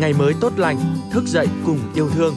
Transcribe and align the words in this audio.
ngày 0.00 0.12
mới 0.12 0.34
tốt 0.40 0.52
lành, 0.56 0.78
thức 1.12 1.24
dậy 1.26 1.46
cùng 1.66 1.80
yêu 1.94 2.10
thương. 2.14 2.36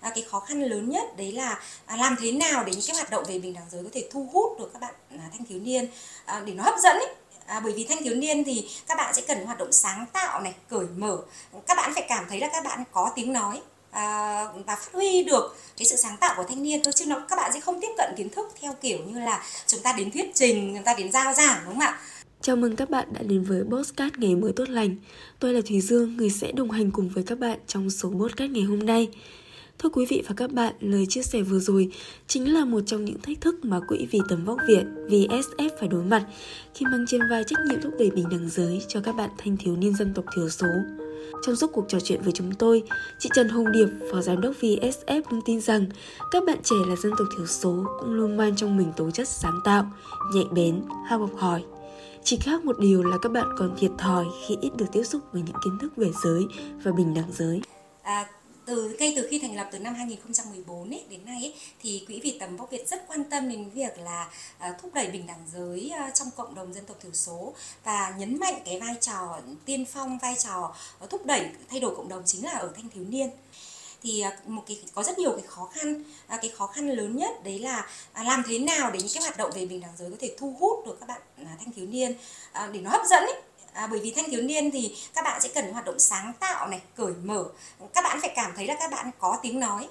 À, 0.00 0.10
cái 0.14 0.24
khó 0.30 0.40
khăn 0.40 0.62
lớn 0.62 0.90
nhất 0.90 1.16
đấy 1.16 1.32
là 1.32 1.60
à, 1.86 1.96
làm 1.96 2.16
thế 2.20 2.32
nào 2.32 2.64
để 2.64 2.72
những 2.72 2.84
cái 2.86 2.96
hoạt 2.96 3.10
động 3.10 3.24
về 3.28 3.38
bình 3.38 3.54
đẳng 3.54 3.64
giới 3.70 3.84
có 3.84 3.90
thể 3.92 4.08
thu 4.10 4.28
hút 4.32 4.58
được 4.58 4.70
các 4.72 4.82
bạn 4.82 4.94
à, 5.10 5.28
thanh 5.32 5.44
thiếu 5.44 5.60
niên 5.60 5.86
à, 6.24 6.42
để 6.46 6.54
nó 6.54 6.62
hấp 6.62 6.74
dẫn 6.82 6.96
ấy. 6.96 7.14
À, 7.46 7.60
bởi 7.60 7.72
vì 7.72 7.86
thanh 7.88 7.98
thiếu 8.04 8.14
niên 8.14 8.44
thì 8.44 8.68
các 8.86 8.94
bạn 8.98 9.14
sẽ 9.14 9.22
cần 9.28 9.46
hoạt 9.46 9.58
động 9.58 9.72
sáng 9.72 10.06
tạo 10.12 10.40
này, 10.40 10.54
cởi 10.68 10.86
mở. 10.96 11.18
Các 11.66 11.74
bạn 11.76 11.92
phải 11.94 12.06
cảm 12.08 12.24
thấy 12.28 12.40
là 12.40 12.48
các 12.52 12.64
bạn 12.64 12.84
có 12.92 13.10
tiếng 13.16 13.32
nói 13.32 13.60
à, 13.90 14.44
và 14.66 14.76
phát 14.76 14.92
huy 14.92 15.24
được 15.24 15.56
cái 15.76 15.86
sự 15.86 15.96
sáng 15.96 16.16
tạo 16.16 16.34
của 16.36 16.44
thanh 16.48 16.62
niên 16.62 16.84
thôi 16.84 16.92
chứ 16.96 17.06
nó 17.06 17.26
các 17.28 17.36
bạn 17.36 17.50
sẽ 17.54 17.60
không 17.60 17.80
tiếp 17.80 17.94
cận 17.96 18.14
kiến 18.16 18.28
thức 18.28 18.52
theo 18.60 18.72
kiểu 18.80 18.98
như 19.06 19.18
là 19.18 19.44
chúng 19.66 19.80
ta 19.80 19.92
đến 19.92 20.10
thuyết 20.10 20.30
trình, 20.34 20.74
chúng 20.74 20.84
ta 20.84 20.94
đến 20.94 21.12
giao 21.12 21.34
giảng 21.34 21.60
đúng 21.64 21.74
không 21.74 21.80
ạ? 21.80 21.98
Chào 22.40 22.56
mừng 22.56 22.76
các 22.76 22.90
bạn 22.90 23.08
đã 23.12 23.22
đến 23.22 23.42
với 23.42 23.62
Postcard 23.64 24.18
Ngày 24.18 24.36
mới 24.36 24.52
tốt 24.52 24.68
lành. 24.68 24.96
Tôi 25.38 25.52
là 25.52 25.60
Thùy 25.68 25.80
Dương, 25.80 26.16
người 26.16 26.30
sẽ 26.30 26.52
đồng 26.52 26.70
hành 26.70 26.90
cùng 26.90 27.08
với 27.08 27.24
các 27.24 27.38
bạn 27.38 27.58
trong 27.66 27.90
số 27.90 28.10
Postcard 28.10 28.52
ngày 28.52 28.62
hôm 28.62 28.78
nay. 28.78 29.08
Thưa 29.78 29.88
quý 29.88 30.06
vị 30.08 30.22
và 30.28 30.34
các 30.36 30.52
bạn, 30.52 30.74
lời 30.80 31.06
chia 31.08 31.22
sẻ 31.22 31.42
vừa 31.42 31.58
rồi 31.58 31.92
chính 32.26 32.54
là 32.54 32.64
một 32.64 32.80
trong 32.86 33.04
những 33.04 33.20
thách 33.22 33.40
thức 33.40 33.64
mà 33.64 33.80
Quỹ 33.88 34.06
Vì 34.10 34.20
Tấm 34.28 34.44
Vóc 34.44 34.58
Việt 34.68 34.84
VSF 35.08 35.70
phải 35.78 35.88
đối 35.88 36.04
mặt 36.04 36.26
khi 36.74 36.86
mang 36.86 37.04
trên 37.08 37.20
vai 37.30 37.44
trách 37.44 37.58
nhiệm 37.68 37.80
thúc 37.82 37.92
đẩy 37.98 38.10
bình 38.10 38.28
đẳng 38.30 38.48
giới 38.48 38.82
cho 38.88 39.00
các 39.00 39.12
bạn 39.12 39.30
thanh 39.38 39.56
thiếu 39.56 39.76
niên 39.76 39.94
dân 39.94 40.14
tộc 40.14 40.24
thiểu 40.36 40.48
số. 40.48 40.66
Trong 41.46 41.56
suốt 41.56 41.70
cuộc 41.72 41.84
trò 41.88 42.00
chuyện 42.00 42.22
với 42.22 42.32
chúng 42.32 42.52
tôi, 42.52 42.82
chị 43.18 43.28
Trần 43.34 43.48
Hồng 43.48 43.72
Điệp, 43.72 43.88
Phó 44.12 44.20
Giám 44.20 44.40
đốc 44.40 44.54
VSF 44.60 45.22
luôn 45.30 45.40
tin 45.44 45.60
rằng 45.60 45.86
các 46.30 46.44
bạn 46.46 46.58
trẻ 46.62 46.76
là 46.88 46.96
dân 46.96 47.12
tộc 47.18 47.28
thiểu 47.36 47.46
số 47.46 47.84
cũng 48.00 48.12
luôn 48.12 48.36
mang 48.36 48.56
trong 48.56 48.76
mình 48.76 48.92
tố 48.96 49.10
chất 49.10 49.28
sáng 49.28 49.60
tạo, 49.64 49.90
nhạy 50.34 50.46
bén, 50.52 50.82
ham 51.08 51.20
học 51.20 51.36
hỏi. 51.36 51.62
Chỉ 52.24 52.38
khác 52.42 52.64
một 52.64 52.78
điều 52.78 53.02
là 53.02 53.16
các 53.22 53.32
bạn 53.32 53.46
còn 53.58 53.76
thiệt 53.78 53.90
thòi 53.98 54.24
khi 54.46 54.56
ít 54.60 54.70
được 54.76 54.86
tiếp 54.92 55.02
xúc 55.02 55.22
với 55.32 55.42
những 55.42 55.56
kiến 55.64 55.78
thức 55.80 55.92
về 55.96 56.08
giới 56.24 56.44
và 56.82 56.92
bình 56.92 57.14
đẳng 57.14 57.32
giới. 57.32 57.60
À, 58.02 58.28
từ 58.66 58.96
ngay 58.98 59.12
từ 59.16 59.26
khi 59.30 59.38
thành 59.38 59.56
lập 59.56 59.68
từ 59.72 59.78
năm 59.78 59.94
2014 59.94 60.90
ấy, 60.90 61.04
đến 61.10 61.24
nay 61.24 61.42
ấy, 61.42 61.54
thì 61.80 62.04
quỹ 62.06 62.20
vì 62.22 62.38
tầm 62.40 62.56
vóc 62.56 62.70
Việt 62.70 62.88
rất 62.88 63.08
quan 63.08 63.24
tâm 63.30 63.48
đến 63.48 63.70
việc 63.70 63.98
là 63.98 64.30
à, 64.58 64.74
thúc 64.82 64.94
đẩy 64.94 65.10
bình 65.10 65.26
đẳng 65.26 65.46
giới 65.52 65.90
à, 65.98 66.10
trong 66.14 66.28
cộng 66.36 66.54
đồng 66.54 66.72
dân 66.72 66.84
tộc 66.86 66.96
thiểu 67.02 67.12
số 67.12 67.54
và 67.84 68.14
nhấn 68.18 68.38
mạnh 68.38 68.54
cái 68.64 68.80
vai 68.80 68.94
trò 69.00 69.38
tiên 69.64 69.84
phong 69.92 70.18
vai 70.18 70.34
trò 70.38 70.74
thúc 71.10 71.26
đẩy 71.26 71.50
thay 71.68 71.80
đổi 71.80 71.96
cộng 71.96 72.08
đồng 72.08 72.22
chính 72.26 72.44
là 72.44 72.52
ở 72.52 72.72
thanh 72.76 72.88
thiếu 72.94 73.04
niên 73.08 73.30
thì 74.02 74.20
à, 74.20 74.32
một 74.46 74.62
cái 74.66 74.82
có 74.94 75.02
rất 75.02 75.18
nhiều 75.18 75.32
cái 75.32 75.46
khó 75.46 75.68
khăn 75.72 76.02
à, 76.26 76.38
cái 76.42 76.52
khó 76.56 76.66
khăn 76.66 76.90
lớn 76.90 77.16
nhất 77.16 77.44
đấy 77.44 77.58
là 77.58 77.86
à, 78.12 78.24
làm 78.24 78.42
thế 78.46 78.58
nào 78.58 78.90
để 78.90 78.98
những 78.98 79.12
cái 79.14 79.22
hoạt 79.22 79.36
động 79.36 79.50
về 79.54 79.66
bình 79.66 79.80
đẳng 79.80 79.96
giới 79.98 80.10
có 80.10 80.16
thể 80.20 80.36
thu 80.38 80.56
hút 80.60 80.86
được 80.86 80.96
các 81.00 81.06
bạn 81.06 81.20
à, 81.36 81.56
thanh 81.58 81.72
thiếu 81.72 81.86
niên 81.86 82.14
à, 82.52 82.68
để 82.72 82.80
nó 82.80 82.90
hấp 82.90 83.06
dẫn 83.06 83.22
ấy 83.22 83.42
À, 83.72 83.86
bởi 83.86 84.00
vì 84.00 84.12
thanh 84.16 84.30
thiếu 84.30 84.42
niên 84.42 84.70
thì 84.70 84.96
các 85.14 85.24
bạn 85.24 85.40
sẽ 85.40 85.48
cần 85.54 85.72
hoạt 85.72 85.84
động 85.84 85.98
sáng 85.98 86.32
tạo 86.40 86.68
này, 86.68 86.80
cởi 86.96 87.12
mở. 87.22 87.44
Các 87.94 88.04
bạn 88.04 88.20
phải 88.20 88.32
cảm 88.36 88.52
thấy 88.56 88.66
là 88.66 88.76
các 88.80 88.90
bạn 88.90 89.10
có 89.18 89.38
tiếng 89.42 89.60
nói. 89.60 89.88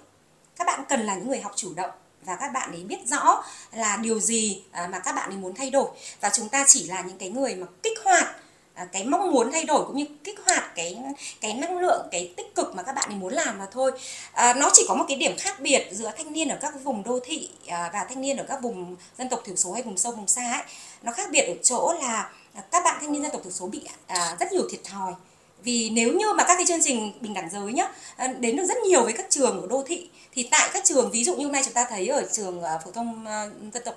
Các 0.55 0.67
bạn 0.67 0.83
cần 0.89 1.01
là 1.01 1.15
những 1.15 1.27
người 1.27 1.41
học 1.41 1.51
chủ 1.55 1.73
động 1.73 1.91
và 2.21 2.35
các 2.35 2.53
bạn 2.53 2.71
ấy 2.71 2.83
biết 2.83 3.07
rõ 3.07 3.43
là 3.71 3.97
điều 3.97 4.19
gì 4.19 4.63
à, 4.71 4.87
mà 4.87 4.99
các 4.99 5.15
bạn 5.15 5.29
ấy 5.29 5.37
muốn 5.37 5.55
thay 5.55 5.69
đổi 5.69 5.89
và 6.21 6.29
chúng 6.33 6.49
ta 6.49 6.65
chỉ 6.67 6.87
là 6.87 7.01
những 7.01 7.17
cái 7.17 7.29
người 7.29 7.55
mà 7.55 7.67
kích 7.83 7.99
hoạt 8.05 8.35
À, 8.77 8.85
cái 8.91 9.03
mong 9.03 9.31
muốn 9.31 9.51
thay 9.51 9.63
đổi 9.63 9.85
cũng 9.85 9.95
như 9.97 10.05
kích 10.23 10.39
hoạt 10.45 10.75
cái 10.75 10.97
cái 11.41 11.53
năng 11.53 11.77
lượng 11.77 12.07
cái 12.11 12.33
tích 12.37 12.55
cực 12.55 12.75
mà 12.75 12.83
các 12.83 12.93
bạn 12.93 13.09
ấy 13.09 13.15
muốn 13.15 13.33
làm 13.33 13.57
mà 13.57 13.67
thôi. 13.71 13.91
À, 14.31 14.53
nó 14.53 14.69
chỉ 14.73 14.85
có 14.87 14.95
một 14.95 15.05
cái 15.07 15.17
điểm 15.17 15.37
khác 15.37 15.59
biệt 15.59 15.87
giữa 15.91 16.11
thanh 16.17 16.33
niên 16.33 16.49
ở 16.49 16.57
các 16.61 16.73
vùng 16.83 17.03
đô 17.03 17.19
thị 17.25 17.49
à, 17.67 17.89
và 17.93 18.05
thanh 18.09 18.21
niên 18.21 18.37
ở 18.37 18.45
các 18.47 18.61
vùng 18.61 18.95
dân 19.17 19.29
tộc 19.29 19.41
thiểu 19.45 19.55
số 19.55 19.73
hay 19.73 19.83
vùng 19.83 19.97
sâu 19.97 20.11
vùng 20.11 20.27
xa 20.27 20.51
ấy. 20.51 20.63
Nó 21.01 21.11
khác 21.11 21.29
biệt 21.31 21.41
ở 21.41 21.53
chỗ 21.63 21.93
là 22.01 22.29
các 22.71 22.83
bạn 22.83 22.97
thanh 23.01 23.11
niên 23.11 23.21
dân 23.21 23.31
tộc 23.31 23.41
thiểu 23.43 23.51
số 23.51 23.67
bị 23.67 23.81
à, 24.07 24.37
rất 24.39 24.51
nhiều 24.51 24.67
thiệt 24.71 24.83
thòi 24.83 25.13
vì 25.63 25.89
nếu 25.89 26.13
như 26.13 26.33
mà 26.37 26.43
các 26.43 26.55
cái 26.55 26.65
chương 26.67 26.81
trình 26.83 27.11
bình 27.21 27.33
đẳng 27.33 27.49
giới 27.49 27.73
nhá 27.73 27.91
ờ, 28.17 28.27
đến 28.27 28.55
được 28.55 28.65
rất 28.65 28.77
nhiều 28.77 29.03
với 29.03 29.13
các 29.13 29.25
trường 29.29 29.61
ở 29.61 29.67
đô 29.67 29.83
thị 29.87 30.09
thì 30.33 30.47
tại 30.51 30.69
các 30.73 30.83
trường 30.85 31.11
ví 31.11 31.23
dụ 31.23 31.35
như 31.35 31.43
hôm 31.43 31.51
nay 31.51 31.61
chúng 31.65 31.73
ta 31.73 31.85
thấy 31.89 32.07
ở 32.07 32.27
trường 32.31 32.61
ờ, 32.61 32.79
phổ 32.85 32.91
thông 32.91 33.25
ờ, 33.25 33.51
dân 33.73 33.83
tộc 33.85 33.95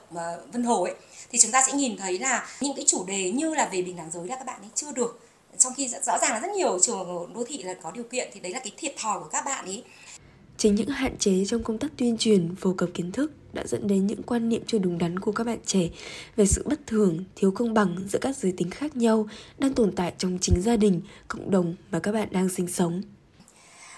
Vân 0.52 0.64
Hồ 0.64 0.82
ấy 0.82 0.94
thì 1.30 1.38
chúng 1.38 1.50
ta 1.50 1.62
sẽ 1.66 1.72
nhìn 1.72 1.96
thấy 1.96 2.18
là 2.18 2.48
những 2.60 2.76
cái 2.76 2.84
chủ 2.88 3.04
đề 3.04 3.30
như 3.30 3.54
là 3.54 3.68
về 3.72 3.82
bình 3.82 3.96
đẳng 3.96 4.10
giới 4.10 4.28
là 4.28 4.36
các 4.36 4.46
bạn 4.46 4.60
ấy 4.60 4.70
chưa 4.74 4.92
được. 4.92 5.20
Trong 5.58 5.74
khi 5.76 5.88
rõ 5.88 6.18
ràng 6.18 6.30
là 6.30 6.40
rất 6.40 6.50
nhiều 6.50 6.78
trường 6.82 7.32
đô 7.34 7.44
thị 7.44 7.62
là 7.62 7.74
có 7.74 7.90
điều 7.90 8.04
kiện 8.04 8.28
thì 8.32 8.40
đấy 8.40 8.52
là 8.52 8.58
cái 8.58 8.72
thiệt 8.76 8.94
thòi 8.98 9.18
của 9.20 9.28
các 9.32 9.44
bạn 9.44 9.64
ấy. 9.64 9.84
Chính 10.56 10.74
những 10.74 10.88
hạn 10.88 11.18
chế 11.18 11.44
trong 11.46 11.62
công 11.62 11.78
tác 11.78 11.88
tuyên 11.96 12.16
truyền, 12.18 12.54
phổ 12.56 12.72
cập 12.72 12.88
kiến 12.94 13.12
thức 13.12 13.32
đã 13.52 13.62
dẫn 13.66 13.86
đến 13.86 14.06
những 14.06 14.22
quan 14.22 14.48
niệm 14.48 14.62
chưa 14.66 14.78
đúng 14.78 14.98
đắn 14.98 15.18
của 15.18 15.32
các 15.32 15.44
bạn 15.44 15.58
trẻ 15.66 15.88
về 16.36 16.46
sự 16.46 16.64
bất 16.66 16.80
thường, 16.86 17.24
thiếu 17.36 17.50
công 17.50 17.74
bằng 17.74 17.96
giữa 18.08 18.18
các 18.22 18.36
giới 18.36 18.54
tính 18.56 18.70
khác 18.70 18.96
nhau 18.96 19.28
đang 19.58 19.74
tồn 19.74 19.92
tại 19.96 20.12
trong 20.18 20.38
chính 20.40 20.62
gia 20.62 20.76
đình, 20.76 21.02
cộng 21.28 21.50
đồng 21.50 21.74
mà 21.90 21.98
các 21.98 22.12
bạn 22.12 22.28
đang 22.30 22.48
sinh 22.48 22.68
sống. 22.68 23.02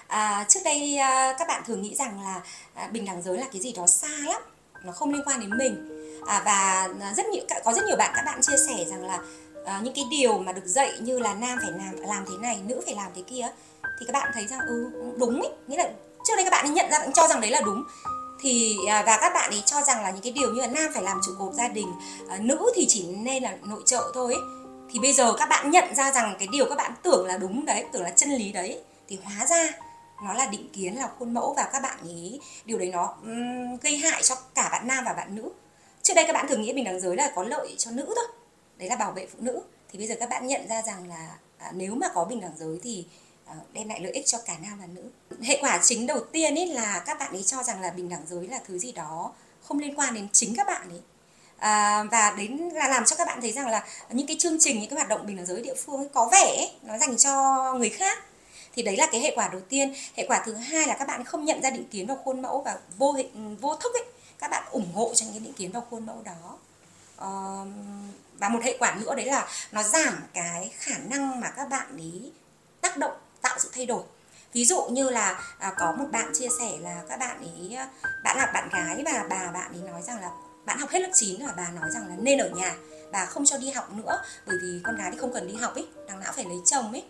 À, 0.07 0.45
trước 0.49 0.59
đây 0.65 0.97
à, 0.97 1.35
các 1.39 1.47
bạn 1.47 1.63
thường 1.67 1.81
nghĩ 1.81 1.95
rằng 1.95 2.21
là 2.21 2.41
à, 2.73 2.89
bình 2.93 3.05
đẳng 3.05 3.21
giới 3.21 3.37
là 3.37 3.45
cái 3.51 3.61
gì 3.61 3.73
đó 3.73 3.87
xa 3.87 4.17
lắm, 4.27 4.41
nó 4.85 4.91
không 4.91 5.13
liên 5.13 5.21
quan 5.25 5.39
đến 5.39 5.49
mình. 5.57 5.89
À, 6.27 6.41
và 6.45 6.89
à, 7.01 7.13
rất 7.13 7.25
nhiều 7.25 7.43
có 7.65 7.73
rất 7.73 7.85
nhiều 7.87 7.95
bạn 7.97 8.11
các 8.15 8.23
bạn 8.25 8.41
chia 8.41 8.57
sẻ 8.67 8.85
rằng 8.89 9.05
là 9.05 9.19
à, 9.65 9.81
những 9.83 9.93
cái 9.93 10.05
điều 10.11 10.37
mà 10.37 10.51
được 10.51 10.65
dạy 10.65 10.91
như 10.99 11.19
là 11.19 11.33
nam 11.33 11.57
phải 11.61 11.71
làm 11.71 11.95
làm 12.07 12.25
thế 12.25 12.37
này, 12.41 12.61
nữ 12.67 12.81
phải 12.85 12.95
làm 12.95 13.11
thế 13.15 13.21
kia 13.27 13.47
thì 13.99 14.05
các 14.05 14.13
bạn 14.13 14.31
thấy 14.33 14.47
rằng 14.47 14.59
ừ 14.67 14.91
đúng 15.19 15.41
ấy, 15.41 15.51
nghĩa 15.67 15.77
là 15.77 15.89
trước 16.27 16.33
đây 16.35 16.43
các 16.43 16.49
bạn 16.49 16.73
nhận 16.73 16.91
ra 16.91 17.07
cho 17.13 17.27
rằng 17.27 17.41
đấy 17.41 17.51
là 17.51 17.61
đúng 17.65 17.83
thì 18.43 18.77
à, 18.87 19.03
và 19.05 19.17
các 19.21 19.33
bạn 19.33 19.49
ấy 19.51 19.63
cho 19.65 19.81
rằng 19.81 20.03
là 20.03 20.11
những 20.11 20.21
cái 20.21 20.31
điều 20.31 20.53
như 20.53 20.61
là 20.61 20.67
nam 20.67 20.91
phải 20.93 21.03
làm 21.03 21.21
trụ 21.25 21.31
cột 21.39 21.53
gia 21.53 21.67
đình 21.67 21.87
à, 22.29 22.37
nữ 22.41 22.71
thì 22.75 22.85
chỉ 22.89 23.07
nên 23.07 23.43
là 23.43 23.57
nội 23.63 23.81
trợ 23.85 24.11
thôi 24.13 24.33
ấy. 24.33 24.43
thì 24.93 24.99
bây 24.99 25.13
giờ 25.13 25.33
các 25.37 25.49
bạn 25.49 25.71
nhận 25.71 25.95
ra 25.95 26.11
rằng 26.11 26.35
cái 26.39 26.47
điều 26.51 26.65
các 26.65 26.75
bạn 26.75 26.93
tưởng 27.03 27.25
là 27.25 27.37
đúng 27.37 27.65
đấy 27.65 27.85
tưởng 27.91 28.03
là 28.03 28.09
chân 28.09 28.29
lý 28.29 28.51
đấy 28.51 28.79
thì 29.07 29.19
hóa 29.23 29.45
ra 29.45 29.69
nó 30.23 30.33
là 30.33 30.45
định 30.45 30.69
kiến 30.73 30.95
là 30.95 31.09
khuôn 31.19 31.33
mẫu 31.33 31.53
và 31.57 31.69
các 31.73 31.81
bạn 31.81 31.97
ý 32.07 32.39
điều 32.65 32.77
đấy 32.77 32.89
nó 32.93 33.15
um, 33.23 33.77
gây 33.81 33.97
hại 33.97 34.23
cho 34.23 34.35
cả 34.55 34.69
bạn 34.71 34.87
nam 34.87 35.03
và 35.05 35.13
bạn 35.13 35.35
nữ 35.35 35.49
trước 36.01 36.13
đây 36.13 36.25
các 36.27 36.33
bạn 36.33 36.47
thường 36.47 36.61
nghĩ 36.61 36.73
bình 36.73 36.85
đẳng 36.85 36.99
giới 36.99 37.15
là 37.15 37.31
có 37.35 37.43
lợi 37.43 37.75
cho 37.77 37.91
nữ 37.91 38.05
thôi 38.05 38.25
đấy 38.77 38.89
là 38.89 38.95
bảo 38.95 39.11
vệ 39.11 39.27
phụ 39.31 39.37
nữ 39.41 39.61
thì 39.91 39.97
bây 39.99 40.07
giờ 40.07 40.15
các 40.19 40.29
bạn 40.29 40.47
nhận 40.47 40.67
ra 40.67 40.81
rằng 40.81 41.07
là 41.07 41.37
à, 41.57 41.71
nếu 41.73 41.95
mà 41.95 42.07
có 42.13 42.25
bình 42.25 42.41
đẳng 42.41 42.57
giới 42.57 42.79
thì 42.83 43.05
Ờ, 43.45 43.55
đem 43.73 43.89
lại 43.89 43.99
lợi 43.99 44.11
ích 44.11 44.25
cho 44.25 44.37
cả 44.45 44.57
nam 44.61 44.79
và 44.79 44.85
nữ. 44.85 45.01
Hệ 45.41 45.57
quả 45.61 45.79
chính 45.83 46.07
đầu 46.07 46.19
tiên 46.31 46.55
ấy 46.55 46.67
là 46.67 47.03
các 47.05 47.19
bạn 47.19 47.31
ấy 47.31 47.43
cho 47.43 47.63
rằng 47.63 47.81
là 47.81 47.89
bình 47.89 48.09
đẳng 48.09 48.25
giới 48.27 48.47
là 48.47 48.59
thứ 48.67 48.79
gì 48.79 48.91
đó 48.91 49.31
không 49.63 49.79
liên 49.79 49.99
quan 49.99 50.13
đến 50.13 50.27
chính 50.31 50.55
các 50.55 50.67
bạn 50.67 50.89
ấy. 50.89 51.01
À, 51.57 52.03
và 52.03 52.33
đến 52.37 52.69
là 52.73 52.87
làm 52.87 53.05
cho 53.05 53.15
các 53.15 53.27
bạn 53.27 53.41
thấy 53.41 53.51
rằng 53.51 53.67
là 53.67 53.87
những 54.09 54.27
cái 54.27 54.35
chương 54.39 54.57
trình 54.59 54.79
những 54.79 54.89
cái 54.89 54.95
hoạt 54.95 55.07
động 55.07 55.25
bình 55.25 55.37
đẳng 55.37 55.45
giới 55.45 55.61
địa 55.61 55.75
phương 55.75 55.97
ấy, 55.97 56.09
có 56.13 56.29
vẻ 56.31 56.55
ấy, 56.57 56.71
nó 56.83 56.97
dành 56.97 57.17
cho 57.17 57.73
người 57.73 57.89
khác. 57.89 58.17
Thì 58.75 58.83
đấy 58.83 58.97
là 58.97 59.07
cái 59.11 59.21
hệ 59.21 59.33
quả 59.35 59.47
đầu 59.47 59.61
tiên. 59.69 59.93
Hệ 60.17 60.25
quả 60.27 60.43
thứ 60.45 60.53
hai 60.53 60.87
là 60.87 60.95
các 60.99 61.07
bạn 61.07 61.23
không 61.23 61.45
nhận 61.45 61.61
ra 61.61 61.69
định 61.69 61.87
kiến 61.91 62.07
vào 62.07 62.17
khuôn 62.23 62.41
mẫu 62.41 62.61
và 62.61 62.77
vô 62.97 63.13
hình 63.13 63.57
vô 63.61 63.75
thức 63.75 63.93
ấy. 63.93 64.05
Các 64.39 64.51
bạn 64.51 64.63
ủng 64.71 64.91
hộ 64.93 65.11
cho 65.15 65.25
những 65.25 65.33
cái 65.33 65.39
định 65.39 65.53
kiến 65.53 65.71
vào 65.71 65.87
khuôn 65.89 66.05
mẫu 66.05 66.21
đó. 66.25 66.57
À, 67.17 67.29
và 68.37 68.49
một 68.49 68.63
hệ 68.63 68.77
quả 68.79 68.97
nữa 69.01 69.15
đấy 69.15 69.25
là 69.25 69.47
nó 69.71 69.83
giảm 69.83 70.23
cái 70.33 70.71
khả 70.77 70.97
năng 70.97 71.39
mà 71.39 71.49
các 71.49 71.69
bạn 71.69 71.97
ấy 71.97 72.31
tác 72.81 72.97
động 72.97 73.13
tạo 73.53 73.59
sự 73.59 73.69
thay 73.73 73.85
đổi. 73.85 74.03
Ví 74.53 74.65
dụ 74.65 74.83
như 74.89 75.09
là 75.09 75.41
à, 75.59 75.73
có 75.77 75.91
một 75.91 76.05
bạn 76.11 76.31
chia 76.33 76.47
sẻ 76.59 76.71
là 76.79 77.01
các 77.09 77.19
bạn 77.19 77.37
ấy 77.37 77.75
à, 77.75 77.87
bạn 78.23 78.37
là 78.37 78.51
bạn 78.53 78.69
gái 78.69 79.03
và 79.05 79.25
bà 79.29 79.51
bạn 79.51 79.71
ấy 79.73 79.91
nói 79.91 80.01
rằng 80.01 80.21
là 80.21 80.31
bạn 80.65 80.79
học 80.79 80.89
hết 80.89 80.99
lớp 80.99 81.09
9 81.13 81.45
và 81.45 81.53
bà 81.57 81.69
nói 81.71 81.89
rằng 81.93 82.07
là 82.07 82.15
nên 82.19 82.39
ở 82.39 82.49
nhà 82.49 82.75
bà 83.11 83.25
không 83.25 83.45
cho 83.45 83.57
đi 83.57 83.71
học 83.71 83.93
nữa 83.93 84.21
bởi 84.47 84.57
vì 84.61 84.81
con 84.83 84.97
gái 84.97 85.11
thì 85.11 85.17
không 85.17 85.33
cần 85.33 85.47
đi 85.47 85.55
học 85.55 85.75
ấy 85.75 85.87
đằng 86.07 86.19
não 86.19 86.33
phải 86.35 86.45
lấy 86.45 86.57
chồng 86.65 86.91
ấy. 86.91 87.03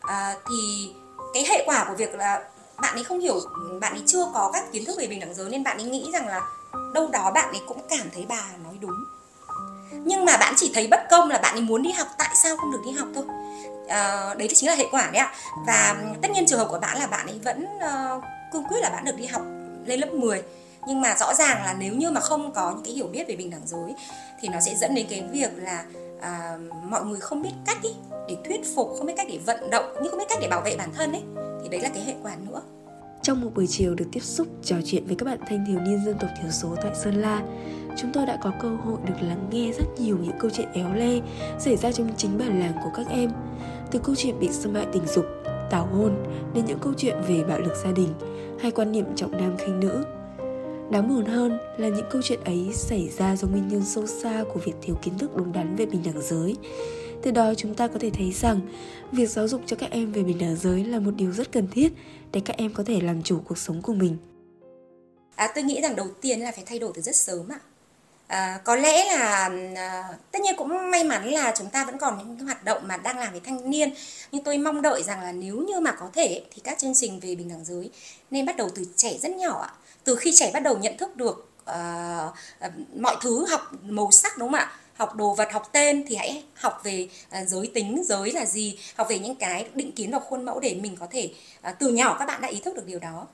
À, 0.00 0.34
thì 0.50 0.90
cái 1.34 1.44
hệ 1.48 1.64
quả 1.66 1.84
của 1.88 1.94
việc 1.94 2.14
là 2.14 2.48
bạn 2.76 2.94
ấy 2.94 3.04
không 3.04 3.20
hiểu 3.20 3.40
bạn 3.80 3.92
ấy 3.92 4.02
chưa 4.06 4.30
có 4.34 4.50
các 4.52 4.64
kiến 4.72 4.84
thức 4.84 4.98
về 4.98 5.06
bình 5.06 5.20
đẳng 5.20 5.34
giới 5.34 5.50
nên 5.50 5.64
bạn 5.64 5.76
ấy 5.78 5.84
nghĩ 5.84 6.10
rằng 6.12 6.28
là 6.28 6.40
đâu 6.94 7.08
đó 7.12 7.30
bạn 7.30 7.52
ấy 7.52 7.60
cũng 7.68 7.80
cảm 7.90 8.10
thấy 8.14 8.26
bà 8.28 8.50
nói 8.64 8.74
đúng 8.80 9.04
nhưng 9.92 10.24
mà 10.24 10.36
bạn 10.36 10.54
chỉ 10.56 10.70
thấy 10.74 10.86
bất 10.86 11.00
công 11.10 11.28
là 11.28 11.38
bạn 11.38 11.54
ấy 11.54 11.62
muốn 11.62 11.82
đi 11.82 11.92
học 11.92 12.08
tại 12.18 12.30
sao 12.34 12.56
không 12.56 12.72
được 12.72 12.80
đi 12.84 12.90
học 12.90 13.08
thôi? 13.14 13.24
À, 13.88 14.34
đấy 14.34 14.48
chính 14.54 14.68
là 14.68 14.74
hệ 14.74 14.84
quả 14.90 15.10
đấy 15.12 15.20
ạ. 15.20 15.32
Và 15.66 15.96
tất 16.22 16.30
nhiên 16.30 16.46
trường 16.46 16.58
hợp 16.58 16.68
của 16.70 16.78
bạn 16.78 16.98
là 16.98 17.06
bạn 17.06 17.26
ấy 17.26 17.40
vẫn 17.44 17.66
uh, 17.76 18.24
cương 18.52 18.64
quyết 18.64 18.80
là 18.80 18.90
bạn 18.90 19.04
được 19.04 19.16
đi 19.16 19.26
học 19.26 19.42
lên 19.86 20.00
lớp 20.00 20.12
10 20.12 20.42
nhưng 20.86 21.00
mà 21.00 21.14
rõ 21.20 21.34
ràng 21.34 21.64
là 21.64 21.76
nếu 21.78 21.94
như 21.94 22.10
mà 22.10 22.20
không 22.20 22.52
có 22.52 22.70
những 22.70 22.84
cái 22.84 22.92
hiểu 22.92 23.06
biết 23.06 23.28
về 23.28 23.36
bình 23.36 23.50
đẳng 23.50 23.66
giới 23.66 23.94
thì 24.40 24.48
nó 24.48 24.60
sẽ 24.60 24.74
dẫn 24.74 24.94
đến 24.94 25.06
cái 25.10 25.24
việc 25.32 25.50
là 25.56 25.84
à, 26.20 26.56
mọi 26.84 27.04
người 27.04 27.20
không 27.20 27.42
biết 27.42 27.52
cách 27.66 27.78
ý, 27.82 27.90
để 28.28 28.36
thuyết 28.44 28.60
phục 28.74 28.94
không 28.98 29.06
biết 29.06 29.12
cách 29.16 29.26
để 29.30 29.38
vận 29.46 29.70
động 29.70 29.84
nhưng 30.02 30.10
không 30.10 30.18
biết 30.18 30.24
cách 30.28 30.38
để 30.40 30.48
bảo 30.48 30.60
vệ 30.60 30.76
bản 30.76 30.92
thân 30.94 31.12
ấy. 31.12 31.22
Thì 31.62 31.68
đấy 31.68 31.80
là 31.80 31.88
cái 31.88 32.02
hệ 32.04 32.14
quả 32.22 32.32
nữa 32.46 32.62
trong 33.22 33.40
một 33.40 33.50
buổi 33.54 33.66
chiều 33.66 33.94
được 33.94 34.04
tiếp 34.12 34.22
xúc 34.22 34.46
trò 34.62 34.76
chuyện 34.84 35.06
với 35.06 35.16
các 35.16 35.24
bạn 35.24 35.38
thanh 35.48 35.64
thiếu 35.66 35.80
niên 35.80 36.04
dân 36.04 36.16
tộc 36.20 36.30
thiểu 36.42 36.50
số 36.50 36.76
tại 36.82 36.94
Sơn 36.94 37.14
La, 37.14 37.42
chúng 37.96 38.10
tôi 38.14 38.26
đã 38.26 38.38
có 38.42 38.52
cơ 38.60 38.68
hội 38.68 38.98
được 39.06 39.14
lắng 39.20 39.48
nghe 39.50 39.72
rất 39.78 39.84
nhiều 40.00 40.18
những 40.22 40.38
câu 40.38 40.50
chuyện 40.50 40.68
éo 40.72 40.94
le 40.94 41.20
xảy 41.58 41.76
ra 41.76 41.92
trong 41.92 42.08
chính 42.16 42.38
bản 42.38 42.60
làng 42.60 42.74
của 42.84 42.90
các 42.94 43.06
em. 43.08 43.30
Từ 43.90 43.98
câu 43.98 44.14
chuyện 44.14 44.38
bị 44.40 44.48
xâm 44.48 44.74
hại 44.74 44.86
tình 44.92 45.06
dục, 45.06 45.24
tảo 45.70 45.86
hôn 45.86 46.12
đến 46.54 46.64
những 46.64 46.78
câu 46.78 46.92
chuyện 46.96 47.16
về 47.28 47.44
bạo 47.44 47.60
lực 47.60 47.74
gia 47.84 47.92
đình 47.92 48.08
hay 48.60 48.70
quan 48.70 48.92
niệm 48.92 49.04
trọng 49.16 49.32
nam 49.32 49.56
khinh 49.58 49.80
nữ. 49.80 50.04
Đáng 50.90 51.08
buồn 51.08 51.24
hơn 51.24 51.58
là 51.76 51.88
những 51.88 52.06
câu 52.10 52.22
chuyện 52.22 52.40
ấy 52.44 52.70
xảy 52.72 53.08
ra 53.08 53.36
do 53.36 53.48
nguyên 53.48 53.68
nhân 53.68 53.84
sâu 53.84 54.06
xa 54.06 54.44
của 54.54 54.60
việc 54.64 54.74
thiếu 54.82 54.96
kiến 55.02 55.18
thức 55.18 55.36
đúng 55.36 55.52
đắn 55.52 55.76
về 55.76 55.86
bình 55.86 56.02
đẳng 56.04 56.22
giới. 56.22 56.56
Từ 57.22 57.30
đó 57.30 57.54
chúng 57.56 57.74
ta 57.74 57.88
có 57.88 57.98
thể 58.00 58.10
thấy 58.10 58.32
rằng 58.32 58.60
việc 59.12 59.30
giáo 59.30 59.48
dục 59.48 59.62
cho 59.66 59.76
các 59.76 59.90
em 59.90 60.12
về 60.12 60.22
bình 60.22 60.38
đẳng 60.38 60.56
giới 60.56 60.84
là 60.84 60.98
một 60.98 61.10
điều 61.16 61.32
rất 61.32 61.52
cần 61.52 61.68
thiết 61.72 61.92
để 62.32 62.40
các 62.44 62.56
em 62.56 62.74
có 62.74 62.84
thể 62.86 63.00
làm 63.00 63.22
chủ 63.22 63.40
cuộc 63.44 63.58
sống 63.58 63.82
của 63.82 63.94
mình. 63.94 64.16
À, 65.34 65.52
tôi 65.54 65.64
nghĩ 65.64 65.80
rằng 65.80 65.96
đầu 65.96 66.08
tiên 66.20 66.40
là 66.40 66.52
phải 66.52 66.64
thay 66.66 66.78
đổi 66.78 66.92
từ 66.94 67.02
rất 67.02 67.16
sớm 67.16 67.48
ạ. 67.48 67.60
À, 68.28 68.60
có 68.64 68.76
lẽ 68.76 69.04
là 69.04 69.50
à, 69.76 70.04
tất 70.32 70.38
nhiên 70.42 70.54
cũng 70.56 70.90
may 70.90 71.04
mắn 71.04 71.28
là 71.28 71.54
chúng 71.58 71.70
ta 71.70 71.84
vẫn 71.84 71.98
còn 71.98 72.18
những 72.18 72.46
hoạt 72.46 72.64
động 72.64 72.82
mà 72.86 72.96
đang 72.96 73.18
làm 73.18 73.32
với 73.32 73.40
thanh 73.40 73.70
niên 73.70 73.94
nhưng 74.32 74.44
tôi 74.44 74.58
mong 74.58 74.82
đợi 74.82 75.02
rằng 75.02 75.22
là 75.22 75.32
nếu 75.32 75.56
như 75.56 75.80
mà 75.80 75.92
có 75.92 76.10
thể 76.14 76.42
thì 76.54 76.62
các 76.64 76.78
chương 76.78 76.94
trình 76.94 77.20
về 77.20 77.34
bình 77.34 77.48
đẳng 77.48 77.64
giới 77.64 77.90
nên 78.30 78.46
bắt 78.46 78.56
đầu 78.56 78.70
từ 78.74 78.86
trẻ 78.96 79.18
rất 79.22 79.32
nhỏ 79.32 79.60
ạ 79.62 79.72
từ 80.04 80.16
khi 80.16 80.32
trẻ 80.34 80.50
bắt 80.54 80.60
đầu 80.60 80.78
nhận 80.78 80.96
thức 80.96 81.16
được 81.16 81.50
uh, 81.70 82.98
mọi 83.00 83.16
thứ 83.22 83.46
học 83.50 83.60
màu 83.82 84.10
sắc 84.10 84.38
đúng 84.38 84.48
không 84.48 84.60
ạ 84.60 84.72
học 84.98 85.14
đồ 85.14 85.34
vật 85.34 85.52
học 85.52 85.68
tên 85.72 86.04
thì 86.08 86.16
hãy 86.16 86.42
học 86.54 86.80
về 86.84 87.08
uh, 87.42 87.48
giới 87.48 87.70
tính 87.74 88.02
giới 88.04 88.32
là 88.32 88.46
gì 88.46 88.78
học 88.96 89.06
về 89.10 89.18
những 89.18 89.34
cái 89.34 89.66
định 89.74 89.92
kiến 89.92 90.10
và 90.10 90.18
khuôn 90.18 90.44
mẫu 90.44 90.60
để 90.60 90.74
mình 90.82 90.96
có 90.96 91.06
thể 91.10 91.30
uh, 91.68 91.74
từ 91.78 91.88
nhỏ 91.88 92.16
các 92.18 92.24
bạn 92.24 92.40
đã 92.40 92.48
ý 92.48 92.60
thức 92.64 92.76
được 92.76 92.86
điều 92.86 92.98
đó. 92.98 93.26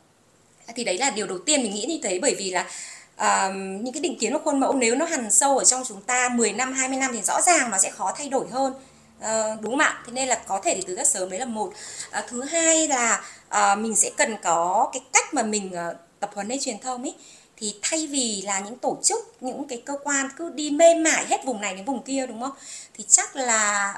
Thì 0.74 0.84
đấy 0.84 0.98
là 0.98 1.10
điều 1.10 1.26
đầu 1.26 1.38
tiên 1.38 1.62
mình 1.62 1.74
nghĩ 1.74 1.84
như 1.88 1.98
thế 2.02 2.18
bởi 2.18 2.34
vì 2.38 2.50
là 2.50 2.66
uh, 3.14 3.54
những 3.56 3.92
cái 3.92 4.00
định 4.00 4.18
kiến 4.18 4.32
và 4.32 4.38
khuôn 4.44 4.60
mẫu 4.60 4.72
nếu 4.72 4.94
nó 4.94 5.04
hằn 5.04 5.30
sâu 5.30 5.58
ở 5.58 5.64
trong 5.64 5.82
chúng 5.88 6.00
ta 6.00 6.28
10 6.28 6.52
năm 6.52 6.72
20 6.72 6.98
năm 6.98 7.10
thì 7.12 7.22
rõ 7.22 7.40
ràng 7.40 7.70
nó 7.70 7.78
sẽ 7.78 7.90
khó 7.90 8.14
thay 8.16 8.28
đổi 8.28 8.46
hơn. 8.48 8.72
Uh, 9.18 9.60
đúng 9.60 9.72
không 9.72 9.78
ạ? 9.78 10.02
Thế 10.06 10.12
nên 10.12 10.28
là 10.28 10.42
có 10.46 10.60
thể 10.64 10.74
thì 10.74 10.82
từ 10.86 10.96
rất 10.96 11.06
sớm 11.06 11.30
đấy 11.30 11.40
là 11.40 11.46
một. 11.46 11.72
Uh, 12.18 12.24
thứ 12.28 12.42
hai 12.42 12.88
là 12.88 13.24
uh, 13.48 13.78
mình 13.78 13.96
sẽ 13.96 14.10
cần 14.16 14.36
có 14.42 14.90
cái 14.92 15.02
cách 15.12 15.34
mà 15.34 15.42
mình 15.42 15.70
uh, 15.90 15.96
tập 16.20 16.30
huấn 16.34 16.48
hay 16.48 16.58
truyền 16.58 16.78
thông 16.78 17.02
ấy 17.02 17.14
thì 17.56 17.74
thay 17.82 18.06
vì 18.06 18.42
là 18.44 18.60
những 18.60 18.78
tổ 18.78 18.98
chức 19.02 19.34
những 19.40 19.68
cái 19.68 19.82
cơ 19.84 19.94
quan 20.04 20.28
cứ 20.36 20.50
đi 20.50 20.70
mê 20.70 20.94
mải 20.94 21.26
hết 21.26 21.44
vùng 21.44 21.60
này 21.60 21.74
đến 21.74 21.84
vùng 21.84 22.02
kia 22.02 22.26
đúng 22.26 22.40
không? 22.40 22.52
Thì 22.94 23.04
chắc 23.08 23.36
là 23.36 23.94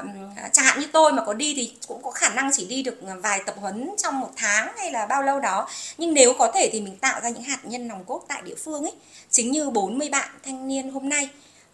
chẳng 0.53 0.65
hạn 0.65 0.81
như 0.81 0.87
tôi 0.93 1.13
mà 1.13 1.25
có 1.25 1.35
đi 1.35 1.55
thì 1.57 1.73
cũng 1.87 2.03
có 2.03 2.11
khả 2.11 2.29
năng 2.29 2.51
chỉ 2.53 2.67
đi 2.67 2.83
được 2.83 2.99
vài 3.23 3.41
tập 3.47 3.55
huấn 3.59 3.91
trong 3.99 4.21
một 4.21 4.31
tháng 4.37 4.73
hay 4.77 4.93
là 4.93 5.07
bao 5.07 5.23
lâu 5.23 5.41
đó. 5.41 5.69
Nhưng 5.99 6.15
nếu 6.15 6.35
có 6.39 6.53
thể 6.55 6.71
thì 6.73 6.81
mình 6.81 6.97
tạo 6.97 7.21
ra 7.21 7.29
những 7.29 7.43
hạt 7.43 7.59
nhân 7.63 7.89
nòng 7.89 8.05
cốt 8.05 8.25
tại 8.29 8.43
địa 8.43 8.55
phương 8.65 8.83
ấy. 8.83 8.95
Chính 9.31 9.51
như 9.51 9.71
40 9.71 10.09
bạn 10.09 10.29
thanh 10.45 10.69
niên 10.69 10.91
hôm 10.91 11.09
nay 11.09 11.29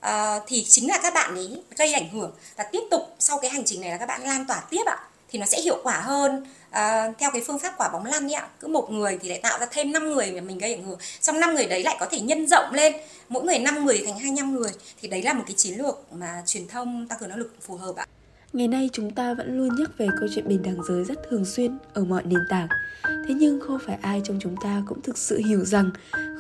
uh, 0.07 0.43
thì 0.47 0.65
chính 0.69 0.89
là 0.89 0.99
các 1.03 1.15
bạn 1.15 1.35
ấy 1.35 1.63
gây 1.77 1.93
ảnh 1.93 2.09
hưởng. 2.09 2.33
Và 2.57 2.65
tiếp 2.65 2.83
tục 2.91 3.03
sau 3.19 3.39
cái 3.39 3.51
hành 3.51 3.65
trình 3.65 3.81
này 3.81 3.91
là 3.91 3.97
các 3.97 4.07
bạn 4.07 4.23
lan 4.23 4.47
tỏa 4.47 4.63
tiếp 4.71 4.83
ạ 4.87 4.99
thì 5.33 5.39
nó 5.39 5.47
sẽ 5.47 5.61
hiệu 5.61 5.81
quả 5.83 6.01
hơn 6.01 6.45
à, 6.71 7.13
theo 7.19 7.31
cái 7.33 7.43
phương 7.47 7.59
pháp 7.59 7.75
quả 7.79 7.89
bóng 7.93 8.05
lăn 8.05 8.27
ấy 8.27 8.33
ạ 8.33 8.49
cứ 8.61 8.69
một 8.69 8.91
người 8.91 9.19
thì 9.23 9.29
lại 9.29 9.41
tạo 9.43 9.59
ra 9.59 9.67
thêm 9.71 9.93
5 9.93 10.13
người 10.13 10.33
mà 10.33 10.41
mình 10.41 10.59
gây 10.59 10.75
ảnh 10.75 10.85
hưởng 10.85 10.99
trong 11.21 11.41
năm 11.41 11.55
người 11.55 11.67
đấy 11.67 11.83
lại 11.83 11.97
có 12.01 12.07
thể 12.11 12.21
nhân 12.21 12.47
rộng 12.47 12.73
lên 12.73 12.93
mỗi 13.29 13.45
người 13.45 13.59
5 13.59 13.85
người 13.85 14.03
thành 14.07 14.19
25 14.19 14.55
người 14.55 14.71
thì 15.03 15.09
đấy 15.09 15.23
là 15.23 15.33
một 15.33 15.45
cái 15.47 15.55
chiến 15.57 15.79
lược 15.79 16.13
mà 16.13 16.43
truyền 16.47 16.69
thông 16.69 17.07
tăng 17.09 17.19
cường 17.19 17.29
năng 17.29 17.39
lực 17.39 17.55
phù 17.61 17.77
hợp 17.77 17.97
ạ 17.97 18.07
Ngày 18.53 18.69
nay 18.69 18.91
chúng 18.93 19.11
ta 19.11 19.35
vẫn 19.35 19.57
luôn 19.57 19.69
nhắc 19.79 19.91
về 19.99 20.09
câu 20.21 20.29
chuyện 20.35 20.49
bình 20.49 20.63
đẳng 20.63 20.77
giới 20.89 21.05
rất 21.05 21.19
thường 21.31 21.45
xuyên 21.45 21.79
ở 21.95 22.05
mọi 22.05 22.23
nền 22.25 22.39
tảng. 22.49 22.69
Thế 23.05 23.35
nhưng 23.35 23.61
không 23.61 23.79
phải 23.87 23.99
ai 24.03 24.21
trong 24.25 24.39
chúng 24.41 24.55
ta 24.63 24.83
cũng 24.87 25.03
thực 25.03 25.19
sự 25.19 25.39
hiểu 25.47 25.65
rằng 25.65 25.91